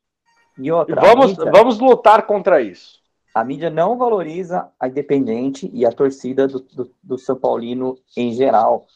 [0.58, 2.98] E outra, Vamos, mídia- vamos lutar contra isso.
[3.34, 8.34] a mídia não valoriza a Independente e a torcida do, do, do São Paulino em
[8.34, 8.88] geral.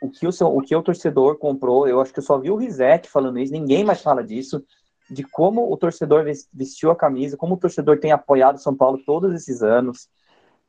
[0.00, 2.56] O que o, o que o torcedor comprou, eu acho que eu só vi o
[2.56, 4.64] Rizek falando isso, ninguém mais fala disso,
[5.10, 8.74] de como o torcedor ves- vestiu a camisa, como o torcedor tem apoiado o São
[8.74, 10.08] Paulo todos esses anos.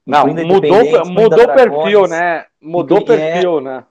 [0.06, 1.62] Não, mudou, mudou o perfil,
[2.02, 2.10] Dragones.
[2.10, 2.46] né?
[2.60, 3.32] Mudou o Inclui- é.
[3.34, 3.86] perfil, né?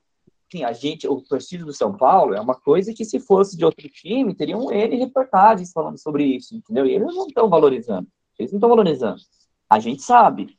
[0.53, 3.65] Assim, a gente, o torcedor do São Paulo é uma coisa que se fosse de
[3.65, 6.85] outro time, teriam N reportagens falando sobre isso, entendeu?
[6.87, 8.09] E eles não estão valorizando.
[8.37, 9.21] Eles não estão valorizando.
[9.69, 10.59] A gente sabe.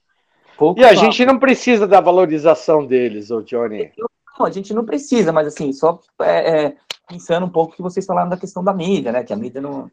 [0.57, 3.91] Pouco E a gente não precisa da valorização deles, ô Johnny.
[4.39, 6.75] Não, a gente não precisa, mas assim, só é, é,
[7.09, 9.25] pensando um pouco que vocês falaram da questão da mídia, né?
[9.25, 9.91] Que a mídia não.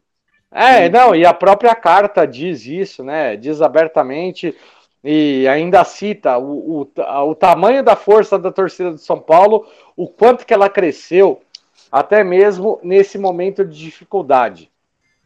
[0.49, 3.35] É, não, e a própria carta diz isso, né?
[3.35, 4.55] Diz abertamente
[5.03, 10.07] e ainda cita o, o, o tamanho da força da torcida de São Paulo, o
[10.07, 11.41] quanto que ela cresceu,
[11.91, 14.69] até mesmo nesse momento de dificuldade.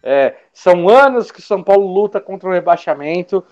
[0.02, 3.44] É, são anos que São Paulo luta contra o rebaixamento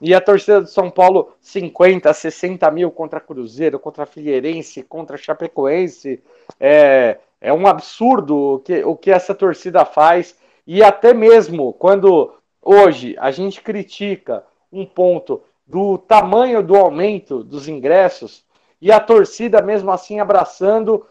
[0.00, 6.22] e a torcida de São Paulo, 50, 60 mil contra Cruzeiro, contra Figueirense, contra Chapecoense.
[6.58, 10.36] É, é um absurdo o que, o que essa torcida faz.
[10.66, 17.68] E até mesmo quando hoje a gente critica um ponto do tamanho do aumento dos
[17.68, 18.44] ingressos
[18.82, 21.06] e a torcida mesmo assim abraçando,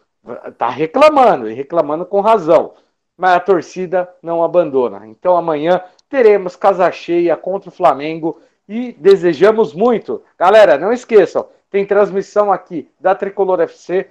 [0.58, 2.74] tá reclamando e reclamando com razão.
[3.18, 5.08] Mas a torcida não abandona.
[5.08, 10.22] Então amanhã teremos casa cheia contra o Flamengo e desejamos muito.
[10.38, 14.10] Galera, não esqueçam, tem transmissão aqui da Tricolor FC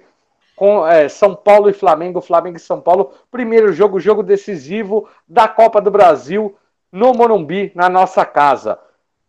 [0.55, 3.13] com é, São Paulo e Flamengo, Flamengo e São Paulo.
[3.31, 6.55] Primeiro jogo, jogo decisivo da Copa do Brasil
[6.91, 8.79] no Morumbi, na nossa casa.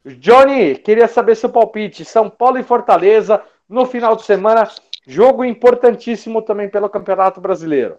[0.05, 2.05] Johnny, queria saber seu palpite.
[2.05, 4.69] São Paulo e Fortaleza no final de semana.
[5.07, 7.97] Jogo importantíssimo também pelo Campeonato Brasileiro.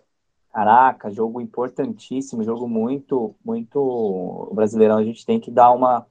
[0.54, 3.80] Caraca, jogo importantíssimo, jogo muito, muito.
[3.80, 6.06] O Brasileirão a gente tem que dar uma.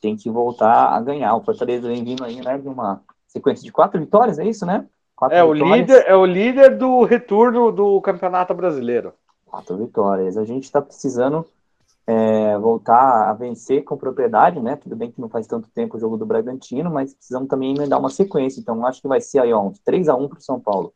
[0.00, 1.34] Tem que voltar a ganhar.
[1.36, 2.58] O Fortaleza vem vindo aí, né?
[2.58, 4.86] De uma sequência de quatro vitórias, é isso, né?
[5.14, 9.12] Quatro é, o líder, é o líder do retorno do Campeonato Brasileiro.
[9.46, 10.36] Quatro vitórias.
[10.36, 11.46] A gente está precisando
[12.06, 14.76] é, voltar a vencer com propriedade, né?
[14.76, 17.98] Tudo bem que não faz tanto tempo o jogo do Bragantino, mas precisamos também emendar
[17.98, 18.60] uma sequência.
[18.60, 20.92] Então, acho que vai ser aí, ó, uns 3x1 pro São Paulo.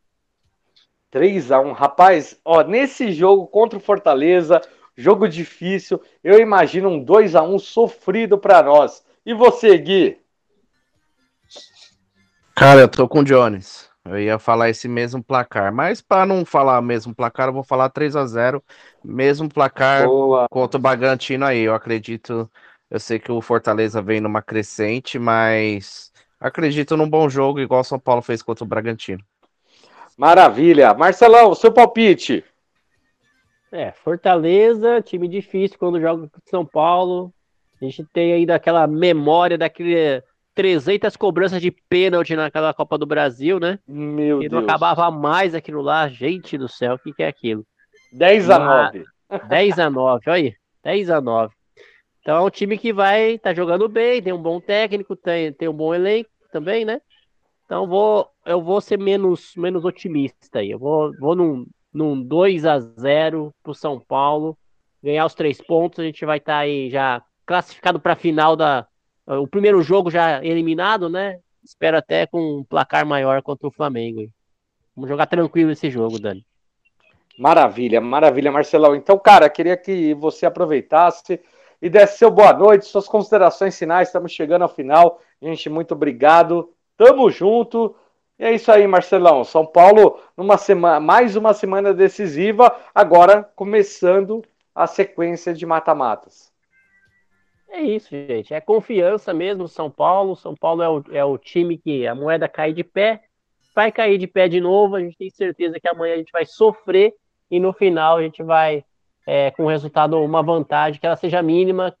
[1.11, 1.73] 3x1.
[1.73, 4.61] Rapaz, ó, nesse jogo contra o Fortaleza,
[4.95, 9.03] jogo difícil, eu imagino um 2x1 sofrido para nós.
[9.25, 10.19] E você, Gui?
[12.55, 13.88] Cara, eu tô com o Jones.
[14.05, 17.63] Eu ia falar esse mesmo placar, mas para não falar o mesmo placar, eu vou
[17.63, 18.63] falar 3 a 0
[19.03, 20.47] mesmo placar Boa.
[20.49, 21.59] contra o Bagantino aí.
[21.59, 22.49] Eu acredito,
[22.89, 27.83] eu sei que o Fortaleza vem numa crescente, mas acredito num bom jogo, igual o
[27.83, 29.23] São Paulo fez contra o Bragantino.
[30.17, 30.93] Maravilha.
[30.93, 32.43] Marcelão, seu palpite.
[33.71, 37.31] É, Fortaleza, time difícil quando joga com São Paulo.
[37.79, 40.23] A gente tem ainda aquela memória daquele
[40.59, 43.79] 300 cobranças de pênalti naquela Copa do Brasil, né?
[43.87, 44.51] Meu e Deus.
[44.51, 46.09] não acabava mais aquilo lá.
[46.09, 47.65] Gente do céu, o que, que é aquilo?
[48.11, 49.05] 10 a 9.
[49.47, 50.55] 10 a 9, olha aí.
[50.83, 51.55] 10 a 9.
[52.19, 55.69] Então é um time que vai tá jogando bem, tem um bom técnico, tem, tem
[55.69, 56.99] um bom elenco também, né?
[57.63, 60.71] Então vou, eu vou ser menos, menos otimista aí.
[60.71, 64.57] Eu vou, vou num, num 2 a 0 pro São Paulo,
[65.01, 68.57] ganhar os três pontos, a gente vai estar tá aí já classificado para a final
[68.57, 68.88] da,
[69.37, 71.39] o primeiro jogo já eliminado, né?
[71.63, 74.27] Espero até com um placar maior contra o Flamengo.
[74.95, 76.45] Vamos jogar tranquilo esse jogo, Dani.
[77.37, 78.95] Maravilha, maravilha, Marcelão.
[78.95, 81.39] Então, cara, queria que você aproveitasse
[81.81, 84.09] e desse seu boa noite, suas considerações finais.
[84.09, 85.21] Estamos chegando ao final.
[85.41, 86.73] Gente, muito obrigado.
[86.97, 87.95] Tamo junto.
[88.37, 89.43] E é isso aí, Marcelão.
[89.43, 94.43] São Paulo, numa semana, mais uma semana decisiva, agora começando
[94.75, 96.48] a sequência de mata-matas.
[97.69, 98.53] É isso, gente.
[98.53, 100.35] É confiança mesmo, São Paulo.
[100.35, 103.21] São Paulo é o, é o time que a moeda cai de pé,
[103.75, 104.95] vai cair de pé de novo.
[104.95, 107.13] A gente tem certeza que amanhã a gente vai sofrer
[107.49, 108.83] e no final a gente vai,
[109.25, 111.95] é, com o resultado, uma vantagem, que ela seja mínima,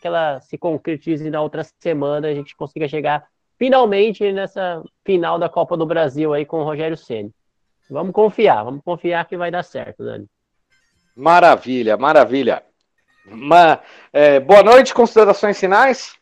[0.00, 3.26] que ela se concretize na outra semana, a gente consiga chegar
[3.56, 7.32] finalmente nessa final da Copa do Brasil aí com o Rogério Ceni.
[7.88, 10.26] Vamos confiar, vamos confiar que vai dar certo, Dani.
[11.14, 12.62] Maravilha, maravilha.
[13.26, 13.80] Uma,
[14.12, 16.16] é, boa noite, considerações finais?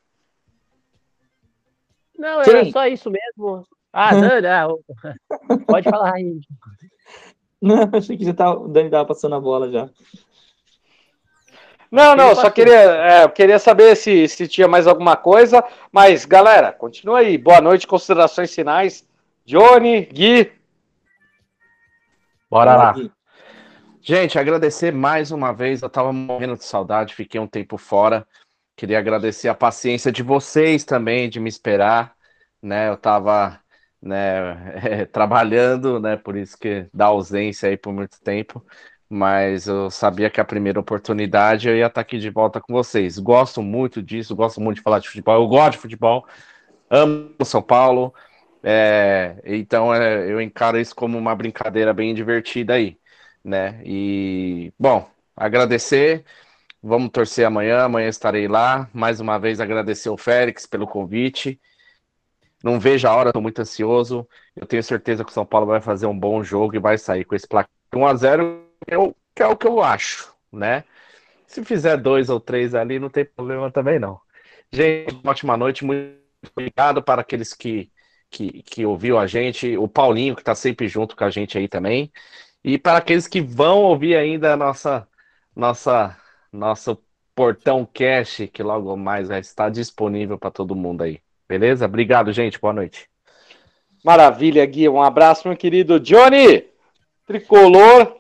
[2.19, 2.71] Não, era Sim.
[2.71, 3.67] só isso mesmo.
[3.93, 4.69] Ah, Dani, ah,
[5.67, 6.39] pode falar aí.
[7.61, 9.89] Não, achei que já tava, o Dani estava passando a bola já.
[11.91, 16.73] Não, não, só queria, é, queria saber se, se tinha mais alguma coisa, mas galera,
[16.73, 17.37] continua aí.
[17.37, 19.05] Boa noite, considerações finais.
[19.45, 20.53] Johnny, Gui.
[22.49, 22.93] Bora lá.
[22.93, 23.11] Gui.
[24.03, 25.83] Gente, agradecer mais uma vez.
[25.83, 28.27] Eu tava morrendo de saudade, fiquei um tempo fora.
[28.75, 32.15] Queria agradecer a paciência de vocês também, de me esperar.
[32.63, 33.61] Né, eu tava
[34.01, 38.65] né, é, trabalhando, né, por isso que dá ausência aí por muito tempo.
[39.09, 43.19] Mas eu sabia que a primeira oportunidade eu ia estar aqui de volta com vocês.
[43.19, 45.35] Gosto muito disso, gosto muito de falar de futebol.
[45.43, 46.27] Eu gosto de futebol,
[46.91, 48.15] amo São Paulo.
[48.63, 53.00] É, então é, eu encaro isso como uma brincadeira bem divertida aí
[53.45, 53.81] né?
[53.85, 56.25] E, bom, agradecer.
[56.83, 58.89] Vamos torcer amanhã, amanhã estarei lá.
[58.93, 61.61] Mais uma vez agradecer ao Félix pelo convite.
[62.63, 64.27] Não vejo a hora, estou muito ansioso.
[64.55, 67.25] Eu tenho certeza que o São Paulo vai fazer um bom jogo e vai sair
[67.25, 68.67] com esse placar 1 a 0
[69.35, 70.85] que é o que eu acho, né?
[71.47, 74.21] Se fizer dois ou três ali, não tem problema também, não.
[74.73, 76.17] Gente, ótima noite, muito
[76.53, 77.91] obrigado para aqueles que,
[78.31, 81.69] que, que ouviu a gente, o Paulinho, que está sempre junto com a gente aí
[81.69, 82.13] também,
[82.63, 85.09] e para aqueles que vão ouvir ainda a nossa,
[85.55, 86.17] nossa,
[86.53, 86.99] nosso
[87.35, 91.21] Portão Cash, que logo mais vai estar disponível para todo mundo aí.
[91.49, 91.87] Beleza?
[91.87, 92.61] Obrigado, gente.
[92.61, 93.09] Boa noite.
[94.05, 94.89] Maravilha, Gui.
[94.89, 96.67] Um abraço, meu querido Johnny.
[97.27, 98.17] Tricolor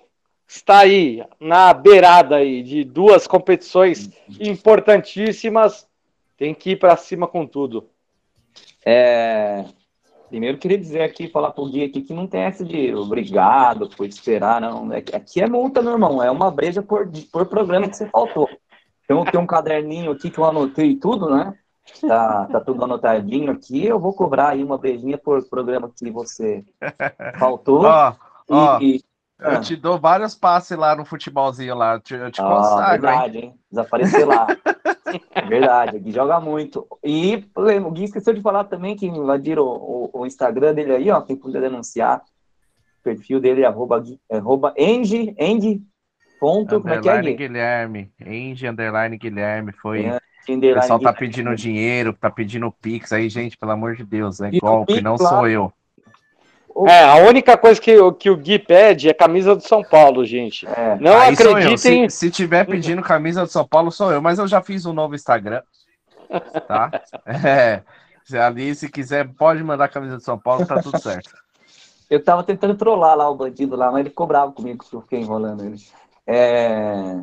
[0.46, 4.10] está aí na beirada aí de duas competições
[4.40, 5.86] importantíssimas.
[6.36, 7.88] Tem que ir para cima com tudo.
[8.84, 9.64] É,
[10.30, 14.06] Primeiro, queria dizer aqui, falar pro Gui aqui que não tem essa de obrigado por
[14.06, 14.92] esperar, não.
[14.92, 16.22] É aqui é multa, meu irmão.
[16.22, 18.48] É uma breja por, por programa que você faltou.
[19.04, 21.52] Então, tem um caderninho aqui que eu anotei tudo, né?
[22.06, 23.84] Tá, tá tudo anotadinho aqui.
[23.84, 26.64] Eu vou cobrar aí uma beijinha por programa que você
[27.36, 27.82] faltou.
[27.84, 28.14] Ó,
[28.48, 29.00] ó, e,
[29.40, 29.60] eu Ah.
[29.60, 31.94] te dou vários passes lá no futebolzinho lá.
[31.94, 33.00] Eu te, eu te Ah, consagro, hein?
[33.00, 33.54] verdade, hein?
[33.70, 34.46] Desaparecer lá.
[35.48, 36.86] verdade, o Gui joga muito.
[37.04, 41.10] E o Gui esqueceu de falar também que invadiram o, o, o Instagram dele aí,
[41.10, 41.20] ó.
[41.20, 45.82] Quem puder denunciar, o perfil dele é arroba, é arroba Engie, Engie,
[46.38, 47.34] ponto, como é que é, Gui?
[47.34, 48.12] Guilherme.
[48.24, 49.72] Enge Underline Guilherme.
[49.72, 50.04] Foi.
[50.06, 50.18] É,
[50.48, 54.40] O pessoal tá pedindo dinheiro, tá pedindo Pix aí, gente, pelo amor de Deus.
[54.40, 55.72] É E golpe, não lá- sou eu.
[56.86, 60.24] É, a única coisa que, o- que o Gui pede é camisa do São Paulo,
[60.24, 60.66] gente.
[60.66, 61.56] É, Não Aí sou eu.
[61.56, 62.08] acreditem.
[62.08, 64.22] Se, se tiver pedindo camisa do São Paulo, sou eu.
[64.22, 65.62] Mas eu já fiz um novo Instagram.
[66.66, 66.90] Tá?
[67.26, 67.82] É.
[68.24, 71.30] Se ali, se quiser, pode mandar camisa do São Paulo, tá tudo certo.
[72.08, 75.00] Eu tava tentando trollar lá o bandido lá, mas ele ficou bravo comigo que eu
[75.02, 75.76] fiquei enrolando ele.
[76.26, 77.16] É,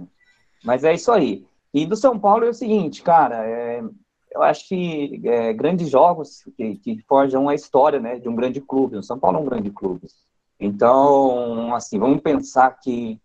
[0.65, 1.45] Mas é isso aí.
[1.73, 3.81] E do São Paulo é o seguinte, cara, é,
[4.37, 8.61] eu acho que é, grandes jogos que, que forjam a história né, de um grande
[8.61, 8.97] clube.
[8.97, 10.07] O São Paulo é um grande clube.
[10.59, 13.19] Então, assim, vamos pensar que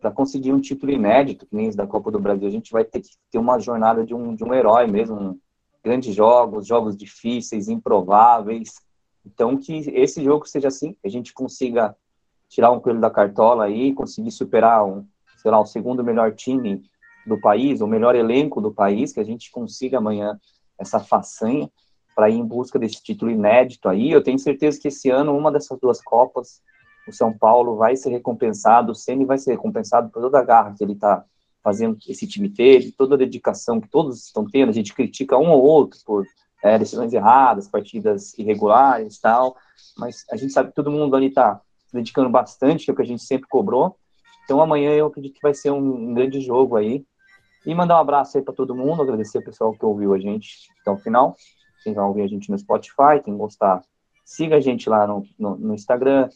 [0.00, 2.84] para conseguir um título inédito, que nem esse da Copa do Brasil, a gente vai
[2.84, 5.38] ter que ter uma jornada de um, de um herói mesmo.
[5.84, 8.80] grandes jogos, jogos difíceis, improváveis.
[9.24, 11.94] Então, que esse jogo seja assim, que a gente consiga
[12.48, 15.06] tirar um coelho da cartola aí, conseguir superar um,
[15.36, 16.82] sei lá, o segundo melhor time
[17.26, 20.38] do país, o melhor elenco do país, que a gente consiga amanhã
[20.78, 21.70] essa façanha
[22.14, 24.10] para ir em busca desse título inédito aí.
[24.10, 26.60] Eu tenho certeza que esse ano, uma dessas duas Copas,
[27.08, 30.74] o São Paulo vai ser recompensado, o Ceni vai ser recompensado por toda a garra
[30.76, 31.24] que ele está
[31.62, 34.70] fazendo esse time teve, toda a dedicação que todos estão tendo.
[34.70, 36.26] A gente critica um ou outro por
[36.62, 39.56] é, decisões erradas, partidas irregulares tal,
[39.96, 42.96] mas a gente sabe que todo mundo ali está se dedicando bastante, que é o
[42.96, 43.96] que a gente sempre cobrou.
[44.44, 47.04] Então amanhã eu acredito que vai ser um grande jogo aí.
[47.66, 50.68] E mandar um abraço aí para todo mundo, agradecer o pessoal que ouviu a gente
[50.80, 51.36] até o final.
[51.82, 53.82] Quem vai ouvir a gente no Spotify, quem gostar,
[54.24, 56.28] siga a gente lá no, no, no Instagram.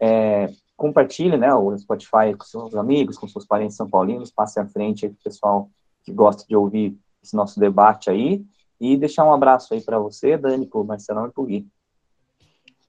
[0.00, 4.66] É, compartilhe né, o Spotify com seus amigos, com seus parentes são paulinos, passe à
[4.66, 5.70] frente aí pro pessoal
[6.04, 8.44] que gosta de ouvir esse nosso debate aí.
[8.80, 11.68] E deixar um abraço aí para você, Dani, pro Marcelão e pro Gui.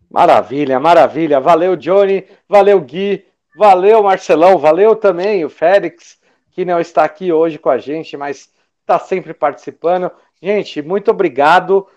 [0.10, 1.40] Maravilha, maravilha.
[1.40, 2.26] Valeu, Johnny.
[2.50, 3.26] Valeu, Gui.
[3.56, 4.58] Valeu, Marcelão.
[4.58, 6.20] Valeu também o Félix,
[6.53, 10.11] que não está aqui hoje com a gente, mas está sempre participando.
[10.41, 11.88] Gente, muito obrigado.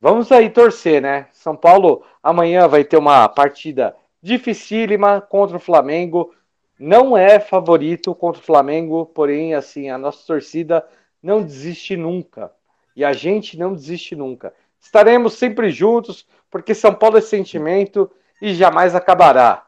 [0.00, 1.26] Vamos aí torcer, né?
[1.32, 6.32] São Paulo amanhã vai ter uma partida dificílima contra o Flamengo.
[6.78, 10.86] Não é favorito contra o Flamengo, porém, assim, a nossa torcida
[11.22, 12.52] não desiste nunca.
[12.94, 14.54] E a gente não desiste nunca.
[14.80, 18.10] Estaremos sempre juntos, porque São Paulo é sentimento
[18.40, 19.66] e jamais acabará.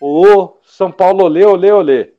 [0.00, 2.12] Ô, São Paulo, olê, olê, olê.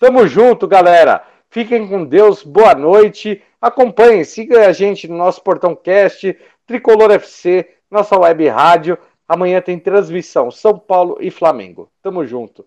[0.00, 1.22] Tamo junto, galera.
[1.50, 3.42] Fiquem com Deus, boa noite.
[3.60, 8.96] Acompanhem, siga a gente no nosso Portão Cast, Tricolor FC, nossa web rádio.
[9.28, 11.92] Amanhã tem transmissão São Paulo e Flamengo.
[12.02, 12.64] Tamo junto.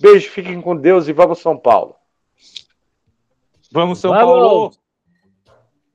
[0.00, 1.94] Beijo, fiquem com Deus e vamos São Paulo.
[3.70, 4.24] Vamos, São Vamos!
[4.26, 4.72] Paulo!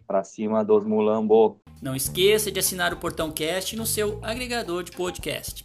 [0.05, 1.59] Pra cima dos mulambo.
[1.81, 5.64] Não esqueça de assinar o Portão Cast no seu agregador de podcast.